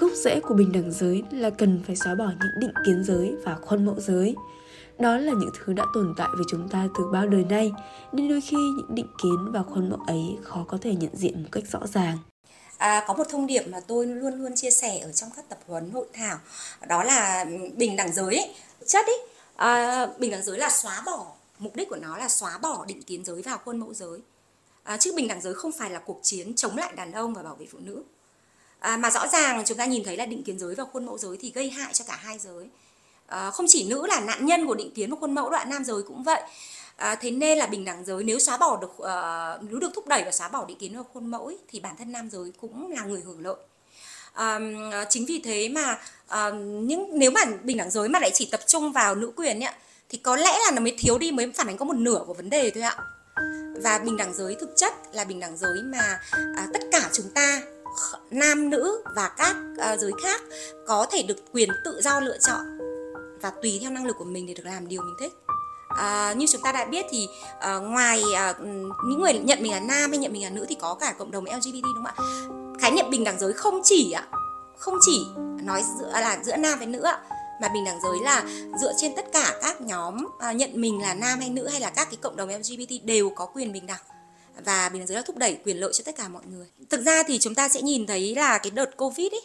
gốc 0.00 0.10
rễ 0.24 0.40
của 0.40 0.54
bình 0.54 0.72
đẳng 0.72 0.92
giới 0.92 1.22
là 1.30 1.50
cần 1.50 1.80
phải 1.86 1.96
xóa 1.96 2.14
bỏ 2.14 2.24
những 2.24 2.60
định 2.60 2.72
kiến 2.86 3.04
giới 3.04 3.34
và 3.44 3.54
khuôn 3.54 3.86
mẫu 3.86 4.00
giới. 4.00 4.34
Đó 4.98 5.16
là 5.16 5.32
những 5.32 5.50
thứ 5.54 5.72
đã 5.72 5.84
tồn 5.94 6.14
tại 6.16 6.28
với 6.34 6.44
chúng 6.50 6.68
ta 6.68 6.88
từ 6.98 7.04
bao 7.12 7.26
đời 7.26 7.44
nay, 7.44 7.72
nên 8.12 8.28
đôi 8.28 8.40
khi 8.40 8.56
những 8.56 8.94
định 8.94 9.08
kiến 9.22 9.52
và 9.52 9.62
khuôn 9.62 9.90
mẫu 9.90 10.00
ấy 10.06 10.38
khó 10.42 10.64
có 10.68 10.78
thể 10.80 10.94
nhận 10.94 11.16
diện 11.16 11.42
một 11.42 11.48
cách 11.52 11.64
rõ 11.72 11.80
ràng. 11.94 12.18
À, 12.78 13.04
có 13.06 13.14
một 13.14 13.24
thông 13.28 13.46
điệp 13.46 13.62
mà 13.68 13.80
tôi 13.80 14.06
luôn 14.06 14.34
luôn 14.34 14.54
chia 14.56 14.70
sẻ 14.70 14.98
ở 14.98 15.12
trong 15.12 15.30
các 15.36 15.48
tập 15.48 15.58
huấn 15.66 15.90
hội 15.90 16.06
thảo 16.12 16.38
đó 16.86 17.02
là 17.02 17.46
bình 17.76 17.96
đẳng 17.96 18.12
giới 18.12 18.36
ấy, 18.36 18.54
chất 18.86 19.06
ấy 19.06 19.18
à, 19.56 20.06
bình 20.18 20.30
đẳng 20.30 20.42
giới 20.42 20.58
là 20.58 20.70
xóa 20.70 21.02
bỏ 21.06 21.26
mục 21.58 21.76
đích 21.76 21.88
của 21.88 21.96
nó 21.96 22.16
là 22.16 22.28
xóa 22.28 22.58
bỏ 22.58 22.84
định 22.84 23.02
kiến 23.02 23.24
giới 23.24 23.42
vào 23.42 23.58
khuôn 23.64 23.78
mẫu 23.78 23.94
giới. 23.94 24.20
À, 24.82 24.96
chứ 24.96 25.12
bình 25.16 25.28
đẳng 25.28 25.40
giới 25.40 25.54
không 25.54 25.72
phải 25.72 25.90
là 25.90 25.98
cuộc 25.98 26.20
chiến 26.22 26.54
chống 26.54 26.76
lại 26.76 26.92
đàn 26.96 27.12
ông 27.12 27.34
và 27.34 27.42
bảo 27.42 27.54
vệ 27.54 27.66
phụ 27.72 27.78
nữ. 27.82 28.02
À, 28.78 28.96
mà 28.96 29.10
rõ 29.10 29.28
ràng 29.28 29.62
chúng 29.64 29.78
ta 29.78 29.84
nhìn 29.84 30.04
thấy 30.04 30.16
là 30.16 30.26
định 30.26 30.44
kiến 30.44 30.58
giới 30.58 30.74
và 30.74 30.84
khuôn 30.92 31.06
mẫu 31.06 31.18
giới 31.18 31.36
thì 31.40 31.52
gây 31.54 31.70
hại 31.70 31.94
cho 31.94 32.04
cả 32.08 32.16
hai 32.16 32.38
giới 32.38 32.68
à, 33.32 33.50
không 33.50 33.66
chỉ 33.68 33.84
nữ 33.84 34.06
là 34.06 34.20
nạn 34.20 34.46
nhân 34.46 34.66
của 34.66 34.74
định 34.74 34.90
kiến 34.94 35.10
và 35.10 35.16
khuôn 35.20 35.34
mẫu 35.34 35.50
đoạn 35.50 35.70
nam 35.70 35.84
giới 35.84 36.02
cũng 36.02 36.22
vậy. 36.22 36.42
À, 36.96 37.14
thế 37.14 37.30
nên 37.30 37.58
là 37.58 37.66
bình 37.66 37.84
đẳng 37.84 38.04
giới 38.04 38.24
nếu 38.24 38.38
xóa 38.38 38.56
bỏ 38.56 38.78
được 38.80 38.92
uh, 38.92 39.70
nếu 39.70 39.78
được 39.78 39.90
thúc 39.94 40.06
đẩy 40.06 40.24
và 40.24 40.30
xóa 40.30 40.48
bỏ 40.48 40.64
định 40.64 40.78
kiến 40.78 40.96
và 40.96 41.02
khuôn 41.12 41.30
mẫu 41.30 41.46
ấy, 41.46 41.58
thì 41.68 41.80
bản 41.80 41.96
thân 41.98 42.12
nam 42.12 42.30
giới 42.30 42.52
cũng 42.60 42.92
là 42.92 43.04
người 43.04 43.20
hưởng 43.20 43.40
lợi. 43.40 43.56
À, 44.32 44.58
chính 45.10 45.26
vì 45.26 45.40
thế 45.44 45.68
mà 45.68 45.98
à, 46.28 46.50
những 46.64 47.10
nếu 47.18 47.30
mà 47.30 47.40
bình 47.62 47.76
đẳng 47.76 47.90
giới 47.90 48.08
mà 48.08 48.18
lại 48.18 48.30
chỉ 48.34 48.48
tập 48.50 48.60
trung 48.66 48.92
vào 48.92 49.14
nữ 49.14 49.32
quyền 49.36 49.64
ấy, 49.64 49.72
thì 50.08 50.18
có 50.18 50.36
lẽ 50.36 50.58
là 50.64 50.70
nó 50.70 50.80
mới 50.80 50.96
thiếu 50.98 51.18
đi 51.18 51.32
mới 51.32 51.52
phản 51.56 51.66
ánh 51.66 51.76
có 51.76 51.84
một 51.84 51.96
nửa 51.96 52.24
của 52.26 52.34
vấn 52.34 52.50
đề 52.50 52.70
thôi 52.70 52.82
ạ. 52.82 52.96
Và 53.82 53.98
bình 53.98 54.16
đẳng 54.16 54.34
giới 54.34 54.54
thực 54.54 54.70
chất 54.76 54.92
là 55.12 55.24
bình 55.24 55.40
đẳng 55.40 55.56
giới 55.56 55.82
mà 55.82 56.20
à, 56.56 56.66
tất 56.72 56.80
cả 56.92 57.08
chúng 57.12 57.30
ta 57.34 57.62
nam 58.30 58.70
nữ 58.70 59.02
và 59.16 59.28
các 59.28 59.56
à, 59.78 59.96
giới 59.96 60.12
khác 60.22 60.42
có 60.86 61.06
thể 61.10 61.22
được 61.22 61.36
quyền 61.52 61.68
tự 61.84 62.00
do 62.02 62.20
lựa 62.20 62.38
chọn 62.38 62.71
và 63.42 63.50
tùy 63.62 63.78
theo 63.80 63.90
năng 63.90 64.06
lực 64.06 64.16
của 64.18 64.24
mình 64.24 64.46
để 64.46 64.54
được 64.54 64.66
làm 64.66 64.88
điều 64.88 65.02
mình 65.02 65.14
thích. 65.18 65.32
À, 65.88 66.32
như 66.32 66.46
chúng 66.52 66.62
ta 66.62 66.72
đã 66.72 66.84
biết 66.84 67.06
thì 67.10 67.28
à, 67.60 67.76
ngoài 67.76 68.22
à, 68.34 68.54
những 69.06 69.20
người 69.20 69.32
nhận 69.32 69.62
mình 69.62 69.72
là 69.72 69.80
nam 69.80 70.10
hay 70.10 70.18
nhận 70.18 70.32
mình 70.32 70.42
là 70.42 70.50
nữ 70.50 70.66
thì 70.68 70.74
có 70.80 70.94
cả 70.94 71.14
cộng 71.18 71.30
đồng 71.30 71.44
LGBT 71.44 71.82
đúng 71.82 72.04
không 72.04 72.04
ạ? 72.04 72.14
Khái 72.80 72.90
niệm 72.90 73.10
bình 73.10 73.24
đẳng 73.24 73.38
giới 73.38 73.52
không 73.52 73.80
chỉ 73.84 74.12
ạ 74.12 74.28
không 74.82 74.98
chỉ 75.00 75.26
nói 75.62 75.84
giữa 75.98 76.10
à, 76.12 76.20
là 76.20 76.38
giữa 76.44 76.56
nam 76.56 76.78
với 76.78 76.86
nữ 76.86 77.02
ạ 77.02 77.20
mà 77.60 77.68
bình 77.68 77.84
đẳng 77.84 78.00
giới 78.02 78.18
là 78.22 78.44
dựa 78.80 78.92
trên 78.96 79.12
tất 79.16 79.32
cả 79.32 79.58
các 79.62 79.80
nhóm 79.80 80.26
à, 80.38 80.52
nhận 80.52 80.70
mình 80.74 81.00
là 81.00 81.14
nam 81.14 81.40
hay 81.40 81.50
nữ 81.50 81.68
hay 81.68 81.80
là 81.80 81.90
các 81.90 82.04
cái 82.10 82.18
cộng 82.20 82.36
đồng 82.36 82.48
LGBT 82.48 83.04
đều 83.04 83.30
có 83.30 83.46
quyền 83.46 83.72
bình 83.72 83.86
đẳng. 83.86 84.00
Và 84.64 84.88
bình 84.88 85.00
đẳng 85.00 85.06
giới 85.06 85.16
là 85.16 85.22
thúc 85.26 85.36
đẩy 85.36 85.58
quyền 85.64 85.80
lợi 85.80 85.92
cho 85.94 86.02
tất 86.04 86.16
cả 86.16 86.28
mọi 86.28 86.42
người. 86.46 86.66
Thực 86.90 87.00
ra 87.00 87.22
thì 87.22 87.38
chúng 87.38 87.54
ta 87.54 87.68
sẽ 87.68 87.82
nhìn 87.82 88.06
thấy 88.06 88.34
là 88.34 88.58
cái 88.58 88.70
đợt 88.70 88.96
Covid 88.96 89.32
ấy 89.32 89.42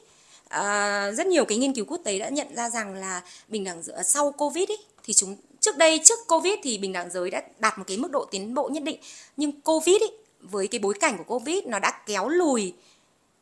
à, 0.49 1.11
rất 1.11 1.27
nhiều 1.27 1.45
cái 1.45 1.57
nghiên 1.57 1.73
cứu 1.73 1.85
quốc 1.85 2.01
tế 2.03 2.19
đã 2.19 2.29
nhận 2.29 2.55
ra 2.55 2.69
rằng 2.69 2.93
là 2.93 3.21
bình 3.47 3.63
đẳng 3.63 3.83
giới 3.83 4.03
sau 4.03 4.31
Covid 4.31 4.69
ấy 4.69 4.77
thì 5.03 5.13
chúng 5.13 5.35
trước 5.59 5.77
đây 5.77 6.01
trước 6.03 6.19
Covid 6.27 6.53
thì 6.63 6.77
bình 6.77 6.93
đẳng 6.93 7.09
giới 7.11 7.29
đã 7.29 7.41
đạt 7.59 7.77
một 7.77 7.83
cái 7.87 7.97
mức 7.97 8.11
độ 8.11 8.25
tiến 8.25 8.53
bộ 8.53 8.69
nhất 8.69 8.83
định. 8.83 8.99
Nhưng 9.37 9.61
Covid 9.61 10.01
ấy, 10.01 10.11
với 10.41 10.67
cái 10.67 10.79
bối 10.79 10.93
cảnh 10.99 11.17
của 11.17 11.23
Covid 11.23 11.63
nó 11.65 11.79
đã 11.79 12.01
kéo 12.05 12.29
lùi 12.29 12.73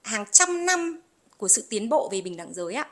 hàng 0.04 0.26
trăm 0.32 0.66
năm 0.66 1.02
của 1.38 1.48
sự 1.48 1.64
tiến 1.70 1.90
bộ 1.90 2.10
về 2.12 2.22
bình 2.22 2.38
đẳng 2.38 2.54
giới 2.54 2.74
ạ. 2.74 2.88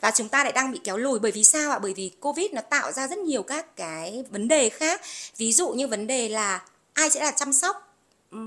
Và 0.00 0.10
chúng 0.10 0.28
ta 0.28 0.44
lại 0.44 0.52
đang 0.52 0.72
bị 0.72 0.80
kéo 0.84 0.96
lùi 0.96 1.18
bởi 1.18 1.32
vì 1.32 1.44
sao 1.44 1.70
ạ? 1.70 1.78
Bởi 1.78 1.94
vì 1.94 2.10
covid 2.20 2.52
nó 2.52 2.60
tạo 2.60 2.92
ra 2.92 3.08
rất 3.08 3.18
nhiều 3.18 3.42
các 3.42 3.76
cái 3.76 4.24
vấn 4.30 4.48
đề 4.48 4.68
khác. 4.68 5.00
Ví 5.36 5.52
dụ 5.52 5.68
như 5.68 5.88
vấn 5.88 6.06
đề 6.06 6.28
là 6.28 6.64
ai 6.92 7.10
sẽ 7.10 7.20
là 7.20 7.30
chăm 7.30 7.52
sóc 7.52 7.96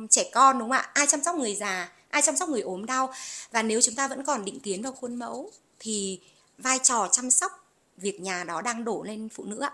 trẻ 0.10 0.30
con 0.34 0.60
đúng 0.60 0.70
không 0.70 0.78
ạ? 0.78 0.90
Ai 0.94 1.08
chăm 1.08 1.24
sóc 1.24 1.36
người 1.36 1.56
già? 1.56 1.92
Ai 2.10 2.22
chăm 2.22 2.38
sóc 2.38 2.50
người 2.50 2.62
ốm 2.62 2.86
đau? 2.86 3.14
Và 3.52 3.64
nếu 3.64 3.82
chúng 3.82 3.96
ta 3.96 4.08
vẫn 4.08 4.24
còn 4.24 4.46
định 4.46 4.60
kiến 4.60 4.82
vào 4.82 4.92
khuôn 4.92 5.16
mẫu 5.16 5.52
thì 5.80 6.20
vai 6.58 6.80
trò 6.84 7.10
chăm 7.12 7.32
sóc 7.32 7.66
việc 7.98 8.22
nhà 8.22 8.44
đó 8.44 8.62
đang 8.62 8.84
đổ 8.84 9.04
lên 9.04 9.30
phụ 9.30 9.44
nữ 9.44 9.60
ạ. 9.60 9.72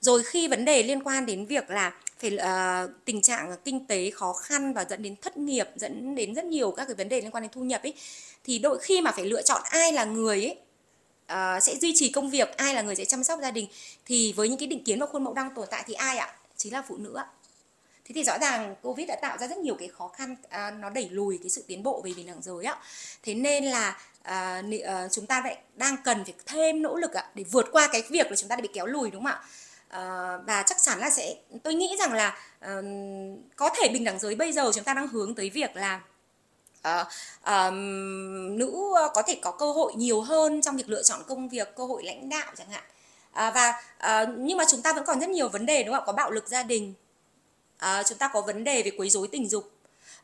Rồi 0.00 0.22
khi 0.22 0.48
vấn 0.48 0.64
đề 0.64 0.82
liên 0.82 1.02
quan 1.02 1.26
đến 1.26 1.46
việc 1.46 1.70
là 1.70 1.92
phải 2.18 2.36
uh, 2.36 2.90
tình 3.04 3.22
trạng 3.22 3.56
kinh 3.64 3.86
tế 3.86 4.10
khó 4.10 4.32
khăn 4.32 4.72
và 4.72 4.84
dẫn 4.90 5.02
đến 5.02 5.16
thất 5.22 5.36
nghiệp 5.36 5.68
dẫn 5.76 6.14
đến 6.14 6.34
rất 6.34 6.44
nhiều 6.44 6.70
các 6.70 6.84
cái 6.84 6.94
vấn 6.94 7.08
đề 7.08 7.20
liên 7.20 7.30
quan 7.30 7.42
đến 7.42 7.50
thu 7.54 7.64
nhập 7.64 7.82
ấy 7.82 7.94
thì 8.44 8.58
đôi 8.58 8.78
khi 8.78 9.00
mà 9.00 9.12
phải 9.12 9.24
lựa 9.24 9.42
chọn 9.42 9.62
ai 9.64 9.92
là 9.92 10.04
người 10.04 10.46
ấy 10.46 10.56
uh, 11.32 11.62
sẽ 11.62 11.76
duy 11.76 11.92
trì 11.96 12.12
công 12.12 12.30
việc 12.30 12.56
ai 12.56 12.74
là 12.74 12.82
người 12.82 12.96
sẽ 12.96 13.04
chăm 13.04 13.24
sóc 13.24 13.38
gia 13.42 13.50
đình 13.50 13.66
thì 14.06 14.32
với 14.32 14.48
những 14.48 14.58
cái 14.58 14.68
định 14.68 14.84
kiến 14.84 15.00
và 15.00 15.06
khuôn 15.06 15.24
mẫu 15.24 15.34
đang 15.34 15.54
tồn 15.54 15.66
tại 15.70 15.84
thì 15.86 15.94
ai 15.94 16.18
ạ? 16.18 16.34
Chính 16.56 16.72
là 16.72 16.82
phụ 16.88 16.96
nữ 16.96 17.14
ạ 17.14 17.26
thế 18.12 18.14
thì 18.14 18.24
rõ 18.24 18.38
ràng 18.38 18.74
covid 18.82 19.08
đã 19.08 19.16
tạo 19.22 19.38
ra 19.38 19.46
rất 19.46 19.58
nhiều 19.58 19.74
cái 19.74 19.88
khó 19.88 20.08
khăn 20.08 20.36
à, 20.48 20.70
nó 20.70 20.90
đẩy 20.90 21.08
lùi 21.08 21.38
cái 21.42 21.50
sự 21.50 21.64
tiến 21.66 21.82
bộ 21.82 22.00
về 22.04 22.12
bình 22.16 22.26
đẳng 22.26 22.42
giới 22.42 22.64
ạ 22.64 22.76
thế 23.22 23.34
nên 23.34 23.64
là 23.64 23.98
à, 24.22 24.62
ờ, 24.84 25.08
chúng 25.12 25.26
ta 25.26 25.40
lại 25.44 25.58
đang 25.74 25.96
cần 26.04 26.24
phải 26.24 26.34
thêm 26.46 26.82
nỗ 26.82 26.96
lực 26.96 27.12
ạ 27.12 27.24
để 27.34 27.44
vượt 27.50 27.66
qua 27.72 27.88
cái 27.92 28.02
việc 28.10 28.30
là 28.30 28.36
chúng 28.36 28.48
ta 28.48 28.56
bị 28.56 28.68
kéo 28.74 28.86
lùi 28.86 29.10
đúng 29.10 29.24
không 29.24 29.32
ạ? 29.32 29.42
À, 29.88 30.36
và 30.46 30.62
chắc 30.66 30.76
chắn 30.82 30.98
là 30.98 31.10
sẽ 31.10 31.34
tôi 31.62 31.74
nghĩ 31.74 31.96
rằng 31.98 32.12
là 32.12 32.36
uh, 32.64 32.84
có 33.56 33.70
thể 33.76 33.88
bình 33.88 34.04
đẳng 34.04 34.18
giới 34.18 34.34
bây 34.34 34.52
giờ 34.52 34.70
chúng 34.74 34.84
ta 34.84 34.94
đang 34.94 35.08
hướng 35.08 35.34
tới 35.34 35.50
việc 35.50 35.76
là 35.76 36.00
uh, 36.88 37.06
uh, 37.42 37.72
nữ 38.58 38.94
có 39.14 39.22
thể 39.26 39.38
có 39.42 39.50
cơ 39.50 39.72
hội 39.72 39.92
nhiều 39.96 40.20
hơn 40.20 40.62
trong 40.62 40.76
việc 40.76 40.88
lựa 40.88 41.02
chọn 41.02 41.20
công 41.28 41.48
việc 41.48 41.76
cơ 41.76 41.84
hội 41.84 42.04
lãnh 42.04 42.28
đạo 42.28 42.52
chẳng 42.56 42.70
hạn. 42.70 42.84
Uh, 43.30 43.54
và 43.54 43.82
uh, 44.22 44.28
nhưng 44.38 44.58
mà 44.58 44.64
chúng 44.70 44.82
ta 44.82 44.92
vẫn 44.92 45.04
còn 45.06 45.20
rất 45.20 45.28
nhiều 45.28 45.48
vấn 45.48 45.66
đề 45.66 45.82
đúng 45.82 45.94
không 45.94 46.04
ạ? 46.04 46.06
Có 46.06 46.12
bạo 46.12 46.30
lực 46.30 46.48
gia 46.48 46.62
đình 46.62 46.94
à, 47.82 48.02
chúng 48.02 48.18
ta 48.18 48.28
có 48.28 48.40
vấn 48.40 48.64
đề 48.64 48.82
về 48.82 48.90
quấy 48.90 49.10
rối 49.10 49.28
tình 49.28 49.48
dục. 49.48 49.70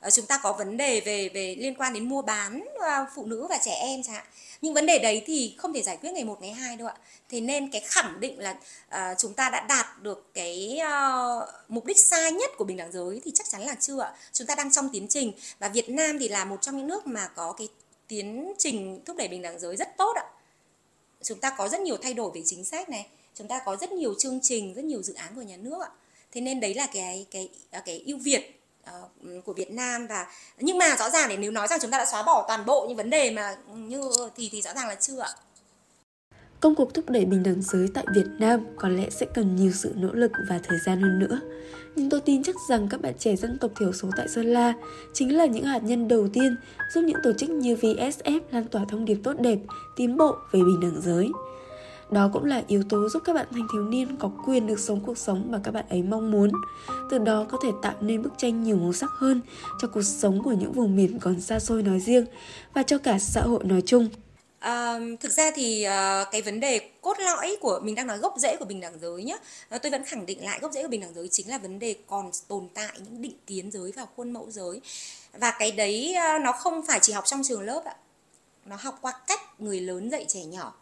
À, 0.00 0.11
chúng 0.11 0.27
ta 0.27 0.41
có 0.43 0.53
vấn 0.53 0.77
đề 0.77 1.00
về 1.00 1.29
về 1.29 1.57
liên 1.59 1.75
quan 1.75 1.93
đến 1.93 2.09
mua 2.09 2.23
bán 2.23 2.65
à, 2.81 3.07
phụ 3.15 3.27
nữ 3.27 3.47
và 3.50 3.59
trẻ 3.65 3.73
em 3.73 4.03
chẳng 4.03 4.15
hạn. 4.15 4.25
Nhưng 4.61 4.75
vấn 4.75 4.87
đề 4.87 4.99
đấy 4.99 5.23
thì 5.27 5.55
không 5.59 5.73
thể 5.73 5.83
giải 5.83 5.97
quyết 5.97 6.12
ngày 6.12 6.25
một 6.25 6.41
ngày 6.41 6.53
hai 6.53 6.77
đâu 6.77 6.88
ạ. 6.88 6.95
Thế 7.29 7.41
nên 7.41 7.71
cái 7.71 7.81
khẳng 7.81 8.21
định 8.21 8.38
là 8.38 8.57
à, 8.88 9.15
chúng 9.19 9.35
ta 9.35 9.50
đã 9.50 9.67
đạt 9.69 10.03
được 10.03 10.31
cái 10.35 10.79
à, 10.79 11.12
mục 11.69 11.85
đích 11.85 11.99
xa 11.99 12.29
nhất 12.29 12.50
của 12.59 12.65
bình 12.65 12.77
đẳng 12.77 12.93
giới 12.93 13.21
thì 13.25 13.31
chắc 13.35 13.47
chắn 13.49 13.62
là 13.62 13.75
chưa 13.81 14.00
ạ. 14.00 14.15
Chúng 14.33 14.47
ta 14.47 14.55
đang 14.55 14.73
trong 14.73 14.88
tiến 14.93 15.07
trình 15.09 15.33
và 15.59 15.69
việt 15.69 15.91
nam 15.91 16.19
thì 16.19 16.29
là 16.29 16.45
một 16.45 16.57
trong 16.61 16.77
những 16.77 16.87
nước 16.87 17.07
mà 17.07 17.29
có 17.29 17.53
cái 17.53 17.69
tiến 18.09 18.53
trình 18.59 19.00
thúc 19.07 19.17
đẩy 19.17 19.29
bình 19.29 19.43
đẳng 19.43 19.59
giới 19.59 19.77
rất 19.77 19.97
tốt 19.97 20.17
ạ. 20.17 20.25
Chúng 21.23 21.41
ta 21.41 21.50
có 21.50 21.69
rất 21.69 21.81
nhiều 21.81 21.97
thay 22.03 22.15
đổi 22.15 22.31
về 22.35 22.43
chính 22.45 22.65
sách 22.65 22.88
này. 22.88 23.07
Chúng 23.35 23.49
ta 23.49 23.61
có 23.65 23.77
rất 23.77 23.93
nhiều 23.93 24.15
chương 24.19 24.38
trình 24.43 24.75
rất 24.75 24.85
nhiều 24.85 25.03
dự 25.03 25.15
án 25.15 25.35
của 25.35 25.43
nhà 25.43 25.57
nước 25.57 25.83
ạ 25.83 25.91
thế 26.38 26.42
nên 26.42 26.61
đấy 26.61 26.75
là 26.75 26.87
cái 26.95 27.26
cái 27.30 27.49
à, 27.71 27.80
cái 27.87 28.02
ưu 28.07 28.18
việt 28.18 28.62
uh, 28.83 29.45
của 29.45 29.52
Việt 29.52 29.71
Nam 29.71 30.07
và 30.07 30.26
nhưng 30.59 30.78
mà 30.78 30.97
rõ 30.99 31.11
ràng 31.11 31.28
để 31.28 31.37
nếu 31.37 31.50
nói 31.50 31.68
rằng 31.68 31.78
chúng 31.83 31.90
ta 31.90 31.99
đã 31.99 32.07
xóa 32.07 32.23
bỏ 32.23 32.45
toàn 32.49 32.66
bộ 32.66 32.87
những 32.88 32.97
vấn 32.97 33.11
đề 33.11 33.30
mà 33.30 33.57
như 33.75 34.11
thì 34.37 34.49
thì 34.52 34.62
rõ 34.62 34.75
ràng 34.75 34.88
là 34.88 34.95
chưa 34.95 35.21
ạ 35.21 35.30
Công 36.61 36.75
cuộc 36.75 36.95
thúc 36.95 37.11
đẩy 37.11 37.25
bình 37.25 37.42
đẳng 37.42 37.62
giới 37.62 37.88
tại 37.95 38.04
Việt 38.14 38.26
Nam 38.38 38.61
có 38.76 38.88
lẽ 38.88 39.11
sẽ 39.11 39.26
cần 39.35 39.57
nhiều 39.57 39.73
sự 39.73 39.92
nỗ 39.97 40.12
lực 40.12 40.33
và 40.49 40.61
thời 40.64 40.78
gian 40.87 41.00
hơn 41.00 41.18
nữa. 41.18 41.40
Nhưng 41.97 42.11
tôi 42.11 42.21
tin 42.21 42.42
chắc 42.42 42.57
rằng 42.68 42.88
các 42.90 43.00
bạn 43.00 43.14
trẻ 43.18 43.37
dân 43.37 43.59
tộc 43.61 43.71
thiểu 43.80 43.92
số 43.92 44.09
tại 44.16 44.28
Sơn 44.28 44.47
La 44.47 44.75
chính 45.12 45.37
là 45.37 45.47
những 45.47 45.64
hạt 45.64 45.83
nhân 45.83 46.09
đầu 46.09 46.28
tiên 46.33 46.57
giúp 46.95 47.00
những 47.00 47.18
tổ 47.23 47.33
chức 47.33 47.50
như 47.50 47.75
VSF 47.75 48.40
lan 48.50 48.64
tỏa 48.64 48.85
thông 48.88 49.04
điệp 49.04 49.18
tốt 49.25 49.35
đẹp, 49.40 49.59
tiến 49.97 50.16
bộ 50.16 50.37
về 50.52 50.61
bình 50.61 50.80
đẳng 50.80 51.00
giới. 51.02 51.28
Đó 52.11 52.31
cũng 52.33 52.45
là 52.45 52.62
yếu 52.69 52.83
tố 52.88 53.09
giúp 53.09 53.23
các 53.25 53.33
bạn 53.33 53.47
thanh 53.50 53.67
thiếu 53.73 53.83
niên 53.83 54.17
có 54.17 54.31
quyền 54.47 54.67
được 54.67 54.81
sống 54.81 55.00
cuộc 55.07 55.19
sống 55.19 55.45
mà 55.50 55.61
các 55.65 55.71
bạn 55.71 55.85
ấy 55.88 56.03
mong 56.03 56.31
muốn. 56.31 56.50
Từ 57.11 57.19
đó 57.19 57.47
có 57.50 57.59
thể 57.62 57.69
tạo 57.83 57.95
nên 58.00 58.23
bức 58.23 58.33
tranh 58.37 58.62
nhiều 58.62 58.77
màu 58.77 58.93
sắc 58.93 59.11
hơn 59.11 59.41
cho 59.81 59.88
cuộc 59.88 60.03
sống 60.03 60.43
của 60.43 60.53
những 60.53 60.73
vùng 60.73 60.97
miền 60.97 61.19
còn 61.19 61.41
xa 61.41 61.59
xôi 61.59 61.83
nói 61.83 62.00
riêng 62.00 62.27
và 62.75 62.83
cho 62.83 62.99
cả 62.99 63.19
xã 63.19 63.41
hội 63.41 63.65
nói 63.65 63.83
chung. 63.87 64.09
À, 64.59 64.99
thực 65.21 65.33
ra 65.33 65.50
thì 65.55 65.87
uh, 65.87 66.29
cái 66.33 66.43
vấn 66.43 66.61
đề 66.61 66.81
cốt 67.00 67.17
lõi 67.21 67.57
của 67.61 67.81
mình 67.83 67.95
đang 67.95 68.07
nói 68.07 68.19
gốc 68.19 68.35
rễ 68.37 68.57
của 68.57 68.65
bình 68.65 68.81
đẳng 68.81 68.99
giới 69.00 69.25
nhé 69.25 69.38
à, 69.69 69.79
tôi 69.79 69.91
vẫn 69.91 70.05
khẳng 70.05 70.27
định 70.27 70.45
lại 70.45 70.59
gốc 70.62 70.73
rễ 70.73 70.83
của 70.83 70.88
bình 70.88 71.00
đẳng 71.00 71.15
giới 71.15 71.29
chính 71.29 71.50
là 71.50 71.59
vấn 71.59 71.79
đề 71.79 71.97
còn 72.07 72.31
tồn 72.49 72.69
tại 72.75 72.99
những 73.05 73.23
định 73.23 73.37
kiến 73.47 73.71
giới 73.71 73.93
và 73.97 74.07
khuôn 74.17 74.33
mẫu 74.33 74.50
giới 74.50 74.81
và 75.33 75.55
cái 75.59 75.73
đấy 75.73 76.17
uh, 76.37 76.43
nó 76.43 76.53
không 76.53 76.87
phải 76.87 76.99
chỉ 77.03 77.12
học 77.12 77.25
trong 77.27 77.43
trường 77.45 77.62
lớp 77.62 77.83
ạ 77.85 77.97
nó 78.65 78.77
học 78.81 78.99
qua 79.00 79.12
cách 79.27 79.41
người 79.61 79.81
lớn 79.81 80.11
dạy 80.11 80.25
trẻ 80.29 80.45
nhỏ 80.45 80.75